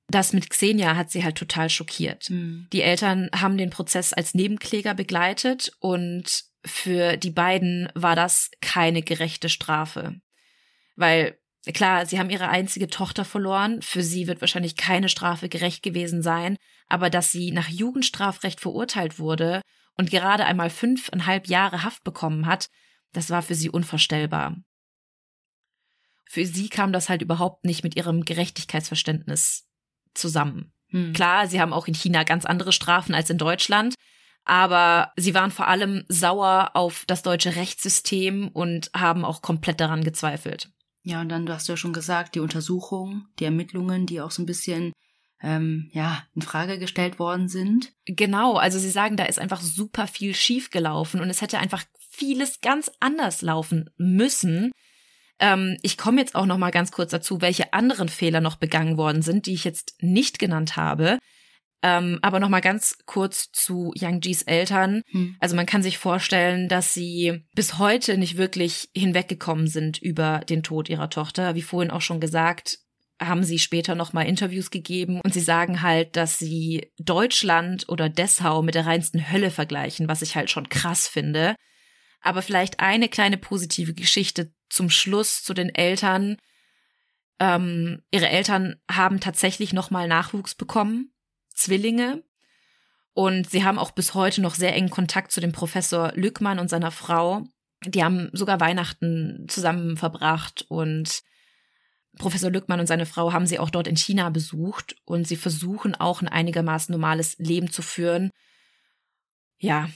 [0.09, 2.29] das mit Xenia hat sie halt total schockiert.
[2.29, 2.67] Mhm.
[2.73, 9.03] Die Eltern haben den Prozess als Nebenkläger begleitet und für die beiden war das keine
[9.03, 10.19] gerechte Strafe.
[10.97, 11.39] Weil
[11.73, 13.81] Klar, sie haben ihre einzige Tochter verloren.
[13.81, 16.57] Für sie wird wahrscheinlich keine Strafe gerecht gewesen sein.
[16.87, 19.61] Aber dass sie nach Jugendstrafrecht verurteilt wurde
[19.95, 22.67] und gerade einmal fünfeinhalb Jahre Haft bekommen hat,
[23.13, 24.55] das war für sie unvorstellbar.
[26.25, 29.65] Für sie kam das halt überhaupt nicht mit ihrem Gerechtigkeitsverständnis
[30.13, 30.73] zusammen.
[30.89, 31.13] Hm.
[31.13, 33.95] Klar, sie haben auch in China ganz andere Strafen als in Deutschland,
[34.43, 40.03] aber sie waren vor allem sauer auf das deutsche Rechtssystem und haben auch komplett daran
[40.03, 40.69] gezweifelt.
[41.07, 44.41] Ja, und dann, du hast ja schon gesagt, die Untersuchung, die Ermittlungen, die auch so
[44.41, 44.91] ein bisschen
[45.41, 47.93] ähm, ja, in Frage gestellt worden sind.
[48.05, 52.59] Genau, also sie sagen, da ist einfach super viel schiefgelaufen und es hätte einfach vieles
[52.59, 54.73] ganz anders laufen müssen.
[55.39, 58.97] Ähm, ich komme jetzt auch noch mal ganz kurz dazu, welche anderen Fehler noch begangen
[58.97, 61.19] worden sind, die ich jetzt nicht genannt habe.
[61.83, 65.03] Ähm, aber noch mal ganz kurz zu Yang Jis Eltern.
[65.11, 65.35] Hm.
[65.39, 70.63] Also man kann sich vorstellen, dass sie bis heute nicht wirklich hinweggekommen sind über den
[70.63, 71.53] Tod ihrer Tochter.
[71.55, 72.79] Wie vorhin auch schon gesagt,
[73.19, 78.09] haben sie später noch mal Interviews gegeben und sie sagen halt, dass sie Deutschland oder
[78.09, 81.55] Dessau mit der reinsten Hölle vergleichen, was ich halt schon krass finde.
[82.21, 86.37] Aber vielleicht eine kleine positive Geschichte zum Schluss zu den Eltern.
[87.39, 91.11] Ähm, ihre Eltern haben tatsächlich nochmal Nachwuchs bekommen,
[91.57, 92.23] Zwillinge.
[93.13, 96.69] Und sie haben auch bis heute noch sehr engen Kontakt zu dem Professor Lückmann und
[96.69, 97.43] seiner Frau.
[97.83, 101.23] Die haben sogar Weihnachten zusammen verbracht und
[102.17, 105.95] Professor Lückmann und seine Frau haben sie auch dort in China besucht und sie versuchen
[105.95, 108.31] auch ein einigermaßen normales Leben zu führen.
[109.59, 109.89] Ja,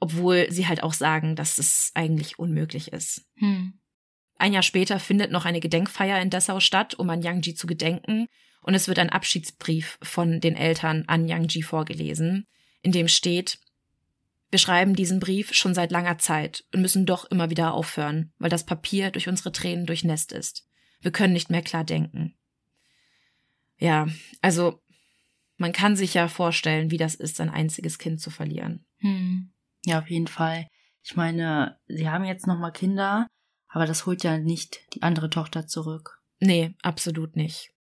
[0.00, 3.26] obwohl sie halt auch sagen, dass es eigentlich unmöglich ist.
[3.36, 3.78] Hm.
[4.36, 7.66] Ein Jahr später findet noch eine Gedenkfeier in Dessau statt, um an Yang Ji zu
[7.66, 8.26] gedenken,
[8.64, 12.46] und es wird ein Abschiedsbrief von den Eltern an Yang Ji vorgelesen,
[12.82, 13.58] in dem steht,
[14.50, 18.50] wir schreiben diesen Brief schon seit langer Zeit und müssen doch immer wieder aufhören, weil
[18.50, 20.66] das Papier durch unsere Tränen durchnässt ist.
[21.00, 22.36] Wir können nicht mehr klar denken.
[23.78, 24.08] Ja,
[24.40, 24.80] also
[25.56, 28.86] man kann sich ja vorstellen, wie das ist, sein einziges Kind zu verlieren.
[28.98, 29.52] Hm.
[29.84, 30.68] Ja, auf jeden Fall.
[31.02, 33.26] Ich meine, sie haben jetzt noch mal Kinder,
[33.68, 36.22] aber das holt ja nicht die andere Tochter zurück.
[36.40, 37.73] Nee, absolut nicht.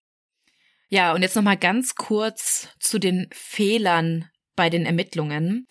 [0.92, 5.66] Ja, und jetzt noch mal ganz kurz zu den Fehlern bei den Ermittlungen.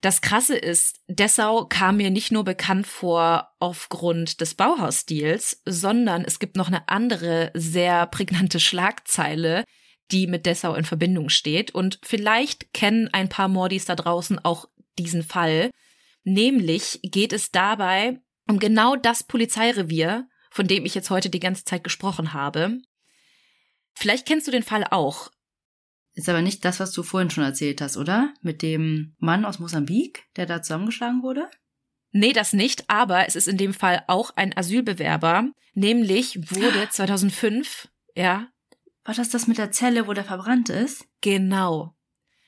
[0.00, 6.40] Das Krasse ist, Dessau kam mir nicht nur bekannt vor aufgrund des Bauhausstils, sondern es
[6.40, 9.62] gibt noch eine andere sehr prägnante Schlagzeile,
[10.10, 11.72] die mit Dessau in Verbindung steht.
[11.72, 15.70] Und vielleicht kennen ein paar Mordis da draußen auch diesen Fall.
[16.24, 21.62] Nämlich geht es dabei um genau das Polizeirevier, von dem ich jetzt heute die ganze
[21.62, 22.80] Zeit gesprochen habe.
[23.96, 25.30] Vielleicht kennst du den Fall auch.
[26.14, 28.32] Ist aber nicht das, was du vorhin schon erzählt hast, oder?
[28.40, 31.48] Mit dem Mann aus Mosambik, der da zusammengeschlagen wurde?
[32.12, 35.50] Nee, das nicht, aber es ist in dem Fall auch ein Asylbewerber.
[35.74, 38.48] Nämlich wurde 2005, ja.
[39.04, 41.06] War das das mit der Zelle, wo der verbrannt ist?
[41.20, 41.94] Genau.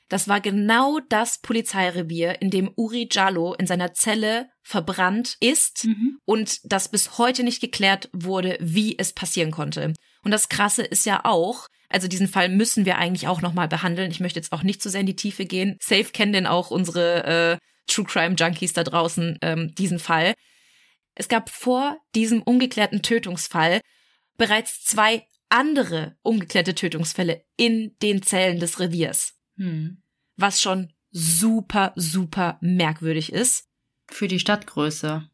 [0.08, 6.18] Das war genau das Polizeirevier, in dem Uri Jallo in seiner Zelle verbrannt ist mhm.
[6.24, 9.92] und das bis heute nicht geklärt wurde, wie es passieren konnte.
[10.24, 14.10] Und das Krasse ist ja auch, also diesen Fall müssen wir eigentlich auch nochmal behandeln.
[14.10, 15.76] Ich möchte jetzt auch nicht zu sehr in die Tiefe gehen.
[15.80, 20.34] Safe kennen denn auch unsere äh, True Crime Junkies da draußen ähm, diesen Fall.
[21.14, 23.80] Es gab vor diesem ungeklärten Tötungsfall
[24.36, 29.34] bereits zwei andere ungeklärte Tötungsfälle in den Zellen des Reviers.
[29.56, 30.02] Hm.
[30.36, 33.64] Was schon super, super merkwürdig ist.
[34.08, 35.28] Für die Stadtgröße.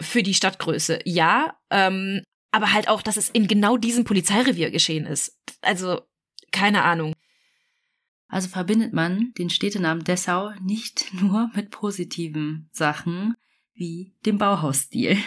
[0.00, 1.56] Für die Stadtgröße, ja.
[1.70, 5.36] Ähm, aber halt auch, dass es in genau diesem Polizeirevier geschehen ist.
[5.62, 6.02] Also,
[6.52, 7.14] keine Ahnung.
[8.28, 13.34] Also verbindet man den Städtenamen Dessau nicht nur mit positiven Sachen
[13.74, 15.18] wie dem Bauhausstil.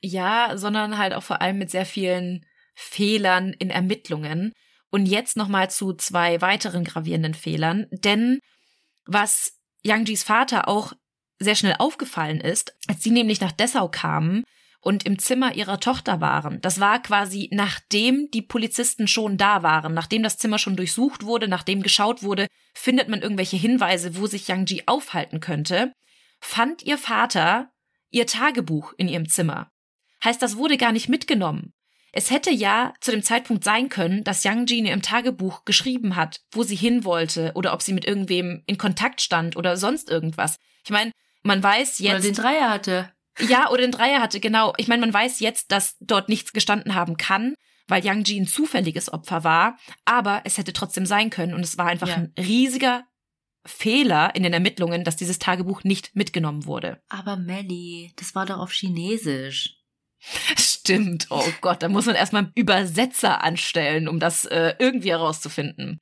[0.00, 4.52] Ja, sondern halt auch vor allem mit sehr vielen Fehlern in Ermittlungen.
[4.90, 8.40] Und jetzt nochmal zu zwei weiteren gravierenden Fehlern, denn
[9.04, 10.94] was Yangjis Vater auch
[11.38, 14.44] sehr schnell aufgefallen ist, als sie nämlich nach Dessau kamen
[14.80, 16.60] und im Zimmer ihrer Tochter waren.
[16.60, 21.48] Das war quasi nachdem die Polizisten schon da waren, nachdem das Zimmer schon durchsucht wurde,
[21.48, 25.92] nachdem geschaut wurde, findet man irgendwelche Hinweise, wo sich Yangji aufhalten könnte,
[26.40, 27.70] fand ihr Vater
[28.10, 29.70] ihr Tagebuch in ihrem Zimmer.
[30.24, 31.72] Heißt, das wurde gar nicht mitgenommen.
[32.12, 36.40] Es hätte ja zu dem Zeitpunkt sein können, dass Yang Jin im Tagebuch geschrieben hat,
[36.50, 40.56] wo sie hin wollte oder ob sie mit irgendwem in Kontakt stand oder sonst irgendwas.
[40.84, 41.12] Ich meine,
[41.42, 42.10] man weiß jetzt.
[42.10, 43.12] Oder den Dreier hatte.
[43.48, 44.72] Ja, oder den Dreier hatte, genau.
[44.76, 47.54] Ich meine, man weiß jetzt, dass dort nichts gestanden haben kann,
[47.86, 51.78] weil Yang Ji ein zufälliges Opfer war, aber es hätte trotzdem sein können und es
[51.78, 52.14] war einfach ja.
[52.16, 53.04] ein riesiger
[53.66, 57.02] Fehler in den Ermittlungen, dass dieses Tagebuch nicht mitgenommen wurde.
[57.08, 59.76] Aber Melly, das war doch auf Chinesisch.
[60.58, 61.26] Stimmt.
[61.30, 66.00] Oh Gott, da muss man erstmal einen Übersetzer anstellen, um das äh, irgendwie herauszufinden.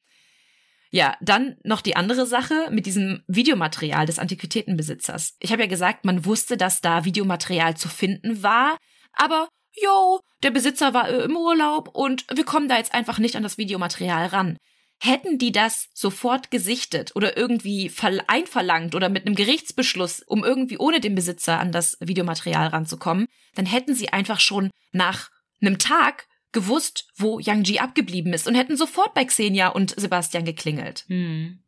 [0.91, 5.36] Ja, dann noch die andere Sache mit diesem Videomaterial des Antiquitätenbesitzers.
[5.39, 8.78] Ich habe ja gesagt, man wusste, dass da Videomaterial zu finden war,
[9.12, 13.43] aber yo, der Besitzer war im Urlaub und wir kommen da jetzt einfach nicht an
[13.43, 14.57] das Videomaterial ran.
[15.01, 17.93] Hätten die das sofort gesichtet oder irgendwie
[18.26, 23.66] einverlangt oder mit einem Gerichtsbeschluss, um irgendwie ohne den Besitzer an das Videomaterial ranzukommen, dann
[23.66, 25.28] hätten sie einfach schon nach
[25.61, 30.44] einem Tag gewusst, wo Yang Ji abgeblieben ist und hätten sofort bei Xenia und Sebastian
[30.44, 31.05] geklingelt.
[31.09, 31.62] Hm.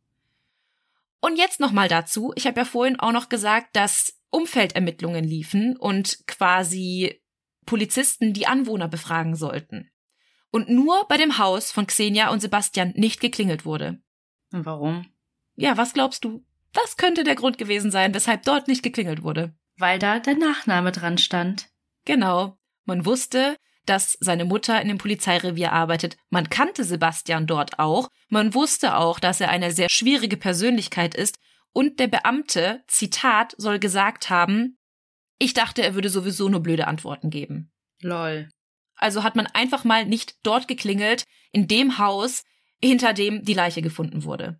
[1.19, 2.33] Und jetzt nochmal dazu.
[2.35, 7.21] Ich habe ja vorhin auch noch gesagt, dass Umfeldermittlungen liefen und quasi
[7.65, 9.91] Polizisten die Anwohner befragen sollten
[10.51, 14.01] und nur bei dem Haus von Xenia und Sebastian nicht geklingelt wurde.
[14.51, 15.07] Warum?
[15.55, 16.45] Ja, was glaubst du?
[16.73, 19.55] Was könnte der Grund gewesen sein, weshalb dort nicht geklingelt wurde?
[19.77, 21.69] Weil da der Nachname dran stand.
[22.05, 22.57] Genau.
[22.85, 23.55] Man wusste,
[23.85, 26.17] dass seine Mutter in dem Polizeirevier arbeitet.
[26.29, 28.09] Man kannte Sebastian dort auch.
[28.29, 31.37] Man wusste auch, dass er eine sehr schwierige Persönlichkeit ist.
[31.73, 34.77] Und der Beamte, Zitat, soll gesagt haben,
[35.39, 37.71] ich dachte, er würde sowieso nur blöde Antworten geben.
[38.01, 38.49] Lol.
[38.95, 42.43] Also hat man einfach mal nicht dort geklingelt, in dem Haus,
[42.79, 44.59] hinter dem die Leiche gefunden wurde.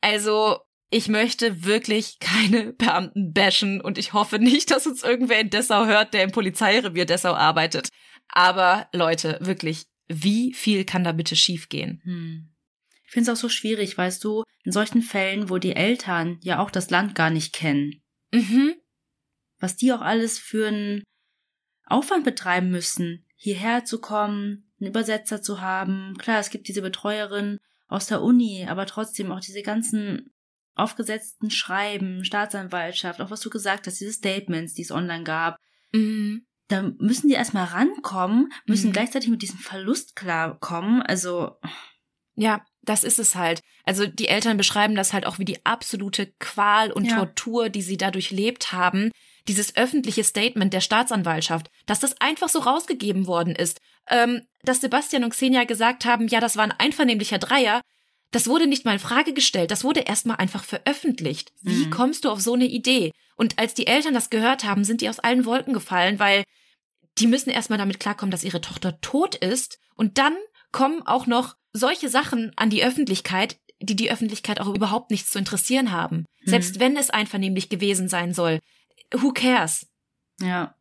[0.00, 0.60] Also,
[0.90, 5.86] ich möchte wirklich keine Beamten bashen und ich hoffe nicht, dass uns irgendwer in Dessau
[5.86, 7.88] hört, der im Polizeirevier Dessau arbeitet.
[8.28, 12.00] Aber Leute, wirklich, wie viel kann da bitte schiefgehen?
[12.04, 12.48] Hm.
[13.04, 16.60] Ich finde es auch so schwierig, weißt du, in solchen Fällen, wo die Eltern ja
[16.60, 18.02] auch das Land gar nicht kennen.
[18.32, 18.74] Mhm.
[19.58, 21.02] Was die auch alles für einen
[21.86, 26.16] Aufwand betreiben müssen, hierher zu kommen, einen Übersetzer zu haben.
[26.18, 30.32] Klar, es gibt diese Betreuerin aus der Uni, aber trotzdem auch diese ganzen
[30.80, 35.56] aufgesetzten Schreiben, Staatsanwaltschaft, auch was du gesagt hast, diese Statements, die es online gab.
[35.92, 36.46] Mhm.
[36.68, 38.92] Da müssen die erstmal rankommen, müssen Mhm.
[38.92, 41.02] gleichzeitig mit diesem Verlust klarkommen.
[41.02, 41.56] Also,
[42.36, 43.60] Ja, das ist es halt.
[43.84, 47.16] Also die Eltern beschreiben das halt auch wie die absolute Qual und Ja.
[47.16, 49.10] Tortur, die sie dadurch lebt haben.
[49.48, 55.24] Dieses öffentliche Statement der Staatsanwaltschaft, dass das einfach so rausgegeben worden ist, ähm, dass Sebastian
[55.24, 57.80] und Xenia gesagt haben, ja, das war ein einvernehmlicher Dreier,
[58.32, 61.52] das wurde nicht mal in Frage gestellt, das wurde erstmal einfach veröffentlicht.
[61.62, 61.90] Wie Mhm.
[61.90, 63.10] kommst du auf so eine Idee?
[63.36, 66.44] Und als die Eltern das gehört haben, sind die aus allen Wolken gefallen, weil
[67.18, 69.78] die müssen erstmal damit klarkommen, dass ihre Tochter tot ist.
[69.94, 70.34] Und dann
[70.72, 75.38] kommen auch noch solche Sachen an die Öffentlichkeit, die die Öffentlichkeit auch überhaupt nichts zu
[75.38, 76.24] interessieren haben.
[76.44, 78.58] Selbst wenn es einvernehmlich gewesen sein soll.
[79.12, 79.86] Who cares?
[80.40, 80.74] ja.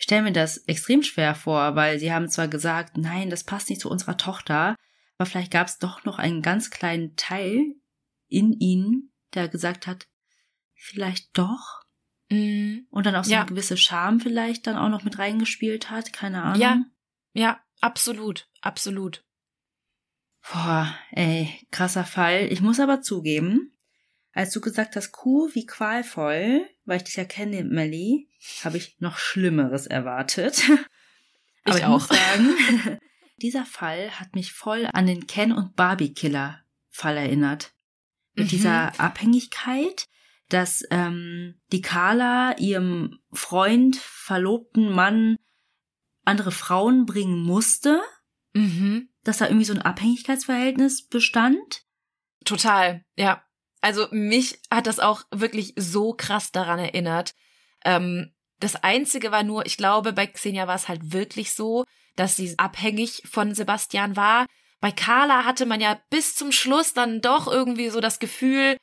[0.00, 3.68] Ich stelle mir das extrem schwer vor, weil sie haben zwar gesagt, nein, das passt
[3.68, 4.76] nicht zu unserer Tochter,
[5.18, 7.74] aber vielleicht gab es doch noch einen ganz kleinen Teil
[8.28, 10.06] in ihnen, der gesagt hat,
[10.74, 11.82] vielleicht doch.
[12.30, 13.40] Mm, Und dann auch so Ja.
[13.40, 16.60] eine gewisse Scham vielleicht dann auch noch mit reingespielt hat, keine Ahnung.
[16.60, 16.82] Ja.
[17.32, 19.24] ja, absolut, absolut.
[20.52, 22.46] Boah, ey, krasser Fall.
[22.52, 23.72] Ich muss aber zugeben,
[24.32, 28.28] als du gesagt hast, Kuh, wie qualvoll, weil ich dich ja kenne, Melly,
[28.62, 30.62] habe ich noch Schlimmeres erwartet.
[31.64, 32.14] Aber ich, Ich muss auch.
[32.14, 32.98] sagen,
[33.38, 36.60] dieser Fall hat mich voll an den Ken und Barbie Killer
[36.90, 37.72] Fall erinnert.
[38.34, 38.50] Mit Mhm.
[38.50, 40.06] dieser Abhängigkeit,
[40.48, 45.36] dass ähm, die Carla ihrem Freund, verlobten Mann
[46.24, 48.00] andere Frauen bringen musste,
[48.54, 49.08] Mhm.
[49.24, 51.84] dass da irgendwie so ein Abhängigkeitsverhältnis bestand.
[52.44, 53.42] Total, ja.
[53.80, 57.34] Also mich hat das auch wirklich so krass daran erinnert.
[57.84, 61.84] Ähm, das Einzige war nur, ich glaube, bei Xenia war es halt wirklich so,
[62.18, 64.46] dass sie abhängig von Sebastian war.
[64.80, 68.76] Bei Carla hatte man ja bis zum Schluss dann doch irgendwie so das Gefühl,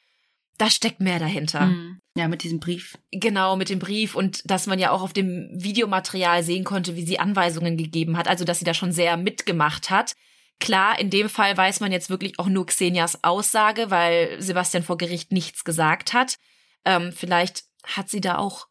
[0.57, 1.67] da steckt mehr dahinter.
[1.67, 1.99] Mhm.
[2.17, 2.97] Ja, mit diesem Brief.
[3.11, 7.05] Genau, mit dem Brief und dass man ja auch auf dem Videomaterial sehen konnte, wie
[7.05, 10.13] sie Anweisungen gegeben hat, also dass sie da schon sehr mitgemacht hat.
[10.61, 14.97] Klar, in dem Fall weiß man jetzt wirklich auch nur Xenias Aussage, weil Sebastian vor
[14.97, 16.37] Gericht nichts gesagt hat.
[16.85, 18.67] Ähm, vielleicht hat sie da auch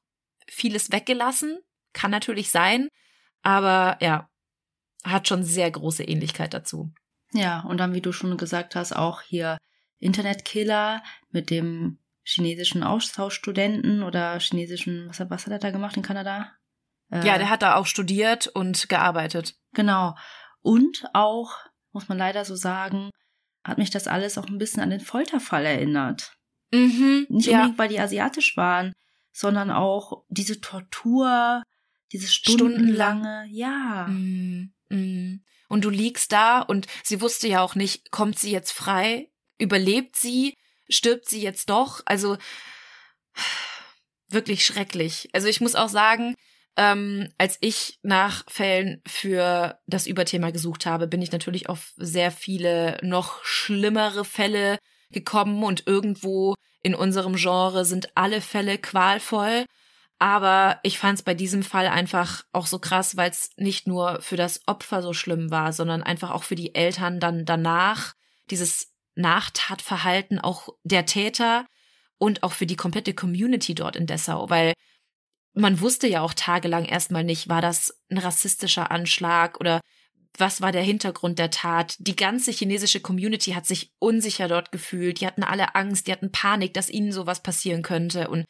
[0.49, 1.59] vieles weggelassen,
[1.93, 2.89] kann natürlich sein,
[3.43, 4.29] aber ja,
[5.05, 6.93] hat schon sehr große Ähnlichkeit dazu.
[7.33, 9.59] Ja, und dann, wie du schon gesagt hast, auch hier
[9.99, 16.03] Internetkiller mit dem chinesischen Austauschstudenten oder chinesischen, was, hat- was hat er da gemacht in
[16.03, 16.53] Kanada?
[17.11, 19.55] Äh, Ja, der hat da auch studiert und gearbeitet.
[19.73, 20.15] Genau.
[20.63, 21.57] Und auch,
[21.93, 23.11] muss man leider so sagen,
[23.65, 26.35] hat mich das alles auch ein bisschen an den Folterfall erinnert.
[26.73, 27.59] Mhm, Nicht ja.
[27.59, 28.93] unbedingt, weil die asiatisch waren,
[29.33, 31.63] sondern auch diese Tortur,
[32.13, 33.19] dieses Stundenlang.
[33.19, 34.07] stundenlange, ja.
[34.09, 34.74] Mm, mm.
[34.91, 39.30] Und du liegst da und sie wusste ja auch nicht, kommt sie jetzt frei?
[39.59, 40.55] Überlebt sie?
[40.89, 42.03] Stirbt sie jetzt doch?
[42.05, 42.37] Also
[44.28, 45.28] wirklich schrecklich.
[45.32, 46.35] Also ich muss auch sagen,
[46.76, 52.30] ähm, als ich nach Fällen für das Überthema gesucht habe, bin ich natürlich auf sehr
[52.30, 54.78] viele noch schlimmere Fälle
[55.11, 59.64] gekommen und irgendwo in unserem Genre sind alle Fälle qualvoll.
[60.25, 64.22] Aber ich fand es bei diesem Fall einfach auch so krass, weil es nicht nur
[64.22, 68.14] für das Opfer so schlimm war, sondern einfach auch für die Eltern dann danach,
[68.51, 71.66] dieses Nachtatverhalten auch der Täter
[72.16, 74.72] und auch für die komplette Community dort in Dessau, weil
[75.53, 79.83] man wusste ja auch tagelang erstmal nicht, war das ein rassistischer Anschlag oder
[80.39, 81.97] was war der Hintergrund der Tat?
[81.99, 85.20] Die ganze chinesische Community hat sich unsicher dort gefühlt.
[85.20, 88.29] Die hatten alle Angst, die hatten Panik, dass ihnen sowas passieren könnte.
[88.29, 88.47] Und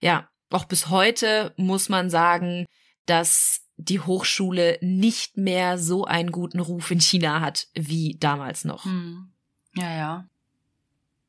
[0.00, 2.66] ja, auch bis heute muss man sagen,
[3.06, 8.84] dass die Hochschule nicht mehr so einen guten Ruf in China hat wie damals noch.
[8.84, 9.32] Hm.
[9.74, 10.28] Ja, ja.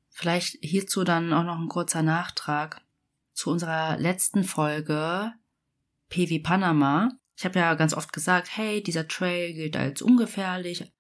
[0.10, 2.82] Vielleicht hierzu dann auch noch ein kurzer Nachtrag
[3.34, 5.34] zu unserer letzten Folge
[6.10, 7.10] PW Panama.
[7.36, 10.92] Ich habe ja ganz oft gesagt, hey, dieser Trail gilt als ungefährlich,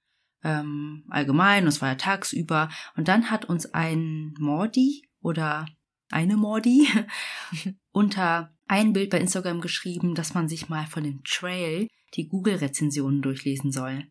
[0.43, 2.69] ähm, allgemein, es war ja tagsüber.
[2.95, 5.65] Und dann hat uns ein Mordi oder
[6.09, 6.87] eine Mordi
[7.91, 13.21] unter ein Bild bei Instagram geschrieben, dass man sich mal von dem Trail die Google-Rezensionen
[13.21, 14.07] durchlesen soll.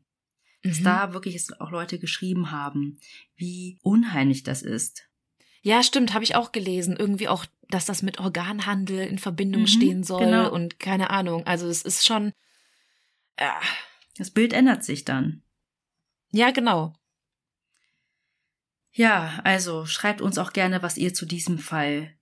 [0.63, 0.85] Dass Mhm.
[0.85, 2.99] da wirklich auch Leute geschrieben haben,
[3.37, 5.09] wie unheimlich das ist.
[5.63, 6.97] Ja, stimmt, habe ich auch gelesen.
[6.97, 10.51] Irgendwie auch, dass das mit Organhandel in Verbindung Mhm, stehen soll genau.
[10.53, 11.47] und keine Ahnung.
[11.47, 12.33] Also es ist schon.
[13.37, 13.49] Äh,
[14.17, 15.43] Das Bild ändert sich dann.
[16.33, 16.95] ja, genau.
[18.97, 22.15] Ja, also schreibt uns auch gerne, was ihr zu diesem Fall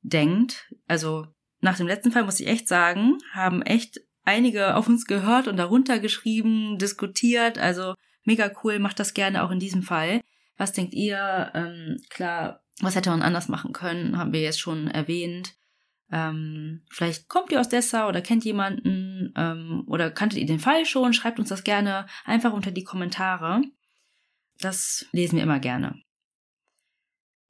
[0.00, 0.72] denkt.
[0.88, 1.26] Also
[1.60, 5.58] nach dem letzten Fall muss ich echt sagen, haben echt einige auf uns gehört und
[5.58, 7.58] darunter geschrieben, diskutiert.
[7.58, 10.22] Also mega cool, macht das gerne auch in diesem Fall.
[10.56, 11.52] Was denkt ihr?
[11.54, 15.52] Ähm, klar, was hätte man anders machen können, haben wir jetzt schon erwähnt.
[16.10, 20.86] Ähm, vielleicht kommt ihr aus Dessau oder kennt jemanden ähm, oder kanntet ihr den Fall
[20.86, 21.12] schon?
[21.12, 23.60] Schreibt uns das gerne einfach unter die Kommentare.
[24.60, 26.00] Das lesen wir immer gerne.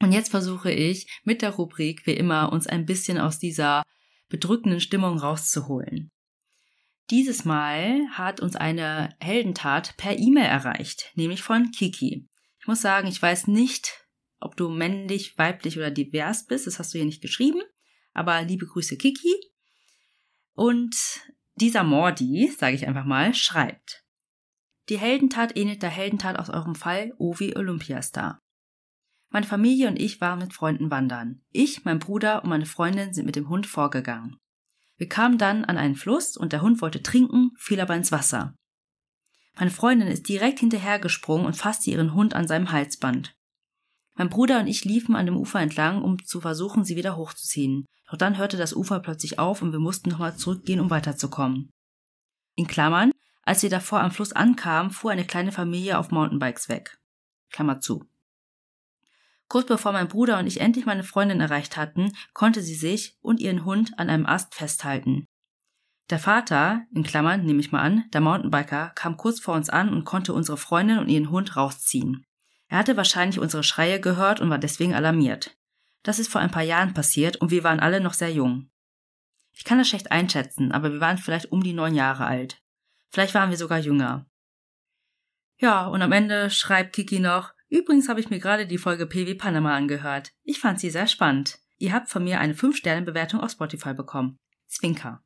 [0.02, 3.84] Und jetzt versuche ich mit der Rubrik wie immer uns ein bisschen aus dieser
[4.28, 6.10] bedrückenden Stimmung rauszuholen.
[7.10, 12.26] Dieses Mal hat uns eine Heldentat per E-Mail erreicht, nämlich von Kiki.
[12.58, 14.04] Ich muss sagen, ich weiß nicht,
[14.40, 17.62] ob du männlich, weiblich oder divers bist, das hast du hier nicht geschrieben,
[18.12, 19.36] aber liebe Grüße Kiki.
[20.54, 20.96] Und
[21.54, 24.02] dieser Mordi, sage ich einfach mal, schreibt.
[24.88, 28.40] Die Heldentat ähnelt der Heldentat aus eurem Fall Ovi Olympiastar.
[29.32, 31.40] Meine Familie und ich waren mit Freunden wandern.
[31.50, 34.36] Ich, mein Bruder und meine Freundin sind mit dem Hund vorgegangen.
[34.98, 38.54] Wir kamen dann an einen Fluss und der Hund wollte trinken, fiel aber ins Wasser.
[39.56, 43.34] Meine Freundin ist direkt hinterhergesprungen und fasste ihren Hund an seinem Halsband.
[44.14, 47.86] Mein Bruder und ich liefen an dem Ufer entlang, um zu versuchen, sie wieder hochzuziehen.
[48.10, 51.70] Doch dann hörte das Ufer plötzlich auf und wir mussten nochmal zurückgehen, um weiterzukommen.
[52.54, 53.12] In Klammern,
[53.44, 56.98] als wir davor am Fluss ankamen, fuhr eine kleine Familie auf Mountainbikes weg.
[57.50, 58.04] Klammer zu.
[59.52, 63.38] Kurz bevor mein Bruder und ich endlich meine Freundin erreicht hatten, konnte sie sich und
[63.38, 65.26] ihren Hund an einem Ast festhalten.
[66.08, 69.90] Der Vater, in Klammern nehme ich mal an, der Mountainbiker, kam kurz vor uns an
[69.90, 72.24] und konnte unsere Freundin und ihren Hund rausziehen.
[72.68, 75.54] Er hatte wahrscheinlich unsere Schreie gehört und war deswegen alarmiert.
[76.02, 78.70] Das ist vor ein paar Jahren passiert und wir waren alle noch sehr jung.
[79.52, 82.62] Ich kann das schlecht einschätzen, aber wir waren vielleicht um die neun Jahre alt.
[83.10, 84.24] Vielleicht waren wir sogar jünger.
[85.58, 89.34] Ja, und am Ende schreibt Kiki noch, übrigens habe ich mir gerade die Folge PW
[89.34, 90.30] Panama angehört.
[90.44, 91.58] Ich fand sie sehr spannend.
[91.78, 94.38] Ihr habt von mir eine 5-Sterne-Bewertung auf Spotify bekommen.
[94.68, 95.22] Zwinker.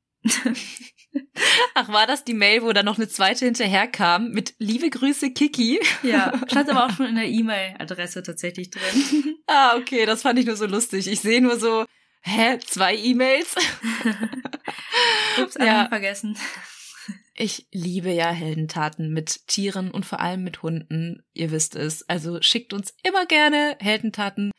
[1.75, 5.79] Ach, war das die Mail, wo da noch eine zweite hinterherkam mit Liebe Grüße Kiki?
[6.03, 9.37] Ja, stand aber auch schon in der E-Mail-Adresse tatsächlich drin.
[9.47, 11.07] Ah, okay, das fand ich nur so lustig.
[11.07, 11.85] Ich sehe nur so,
[12.23, 13.55] hä, zwei E-Mails?
[15.43, 15.87] Ups, Ja.
[15.89, 16.37] vergessen.
[17.39, 21.23] Ich liebe ja Heldentaten mit Tieren und vor allem mit Hunden.
[21.35, 22.09] Ihr wisst es.
[22.09, 24.53] Also schickt uns immer gerne Heldentaten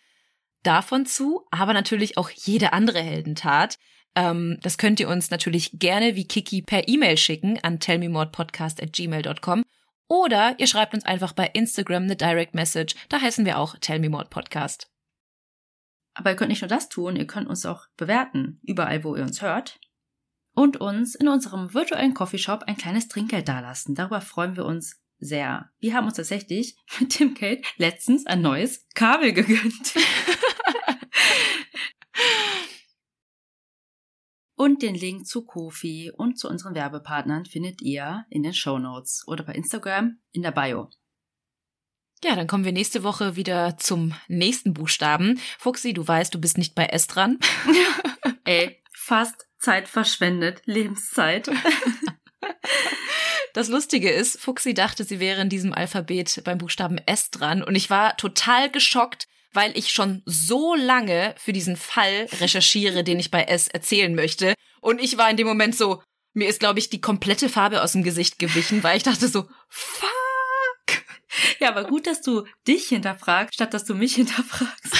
[0.62, 3.78] davon zu, aber natürlich auch jede andere Heldentat.
[4.16, 9.64] Ähm, das könnt ihr uns natürlich gerne wie Kiki per E-Mail schicken an tellmemordpodcast@gmail.com
[10.08, 12.96] oder ihr schreibt uns einfach bei Instagram eine Direct Message.
[13.10, 14.88] Da heißen wir auch Tell Me More Podcast.
[16.14, 19.24] Aber ihr könnt nicht nur das tun, ihr könnt uns auch bewerten, überall, wo ihr
[19.24, 19.80] uns hört.
[20.58, 23.94] Und uns in unserem virtuellen Coffeeshop ein kleines Trinkgeld dalassen.
[23.94, 25.70] Darüber freuen wir uns sehr.
[25.78, 29.94] Wir haben uns tatsächlich mit dem Geld letztens ein neues Kabel gegönnt.
[34.56, 39.24] Und den Link zu Kofi und zu unseren Werbepartnern findet ihr in den Show Notes
[39.28, 40.90] oder bei Instagram in der Bio.
[42.24, 45.40] Ja, dann kommen wir nächste Woche wieder zum nächsten Buchstaben.
[45.60, 47.38] Fuxi, du weißt, du bist nicht bei S dran.
[48.44, 51.50] Ey, fast Zeit verschwendet, Lebenszeit.
[53.54, 57.74] Das Lustige ist, Fuxi dachte, sie wäre in diesem Alphabet beim Buchstaben S dran und
[57.74, 63.32] ich war total geschockt, weil ich schon so lange für diesen Fall recherchiere, den ich
[63.32, 64.54] bei S erzählen möchte.
[64.80, 66.04] Und ich war in dem Moment so,
[66.34, 69.48] mir ist, glaube ich, die komplette Farbe aus dem Gesicht gewichen, weil ich dachte so,
[69.70, 70.12] fuck.
[71.60, 74.94] Ja, aber gut, dass du dich hinterfragst, statt dass du mich hinterfragst.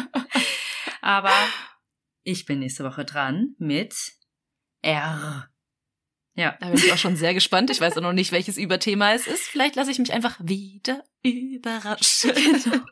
[1.02, 1.34] aber
[2.24, 3.94] ich bin nächste Woche dran mit
[4.82, 5.48] R.
[6.34, 6.56] Ja.
[6.60, 7.70] Da bin ich auch schon sehr gespannt.
[7.70, 9.44] Ich weiß auch noch nicht, welches Überthema es ist.
[9.44, 12.32] Vielleicht lasse ich mich einfach wieder überraschen.
[12.34, 12.84] Genau.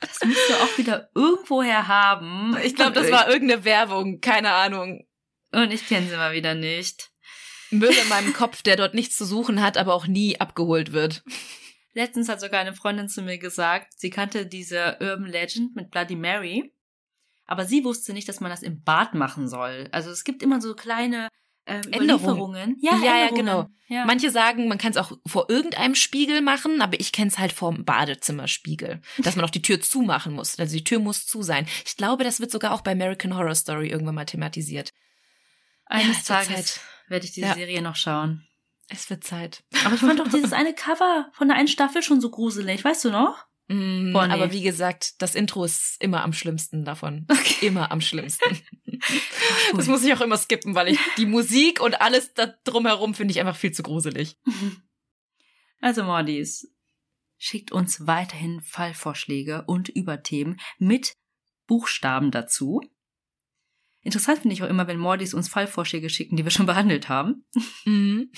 [0.00, 2.56] Das musst du auch wieder irgendwoher haben.
[2.62, 4.20] Ich glaube, das war irgendeine Werbung.
[4.20, 5.06] Keine Ahnung.
[5.52, 7.10] Und ich kenne sie mal wieder nicht.
[7.70, 11.24] Müll in meinem Kopf, der dort nichts zu suchen hat, aber auch nie abgeholt wird.
[11.94, 16.14] Letztens hat sogar eine Freundin zu mir gesagt, sie kannte diese Urban Legend mit Bloody
[16.14, 16.75] Mary,
[17.46, 19.88] aber sie wusste nicht, dass man das im Bad machen soll.
[19.92, 21.28] Also es gibt immer so kleine
[21.66, 22.76] ähm, Änderungen.
[22.80, 23.34] Ja, Ja, ja, Änderungen.
[23.36, 23.68] genau.
[23.88, 24.04] Ja.
[24.04, 27.52] Manche sagen, man kann es auch vor irgendeinem Spiegel machen, aber ich kenne es halt
[27.52, 30.58] vorm Badezimmerspiegel, dass man auch die Tür zumachen muss.
[30.58, 31.66] Also die Tür muss zu sein.
[31.84, 34.92] Ich glaube, das wird sogar auch bei American Horror Story irgendwann mal thematisiert.
[35.86, 37.54] Eines Ja, Tages werde ich diese Ja.
[37.54, 38.44] Serie noch schauen.
[38.88, 39.62] Es wird Zeit.
[39.84, 43.04] Aber ich fand doch dieses eine Cover von der einen Staffel schon so gruselig, weißt
[43.04, 43.45] du noch?
[43.68, 44.32] Mm, Boah, nee.
[44.32, 47.26] Aber wie gesagt, das Intro ist immer am schlimmsten davon.
[47.60, 48.58] Immer am schlimmsten.
[49.76, 53.32] Das muss ich auch immer skippen, weil ich die Musik und alles da drumherum finde
[53.32, 54.36] ich einfach viel zu gruselig.
[55.80, 56.74] Also Mordis,
[57.36, 61.14] schickt uns weiterhin Fallvorschläge und Überthemen mit
[61.66, 62.80] Buchstaben dazu.
[64.00, 67.44] Interessant finde ich auch immer, wenn Mordis uns Fallvorschläge schicken, die wir schon behandelt haben.
[67.84, 68.32] Mhm.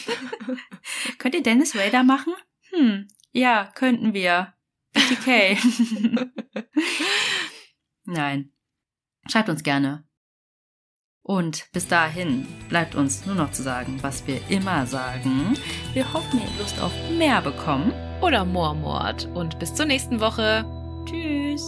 [1.19, 2.33] Könnt ihr Dennis Rader machen?
[2.71, 4.55] Hm, ja, könnten wir.
[4.93, 5.59] BTK.
[8.05, 8.53] Nein.
[9.31, 10.09] Schreibt uns gerne.
[11.23, 15.59] Und bis dahin bleibt uns nur noch zu sagen, was wir immer sagen.
[15.93, 17.93] Wir hoffen, ihr habt Lust auf mehr bekommen.
[18.23, 19.27] Oder Moormord.
[19.35, 20.65] Und bis zur nächsten Woche.
[21.05, 21.63] Tschüss.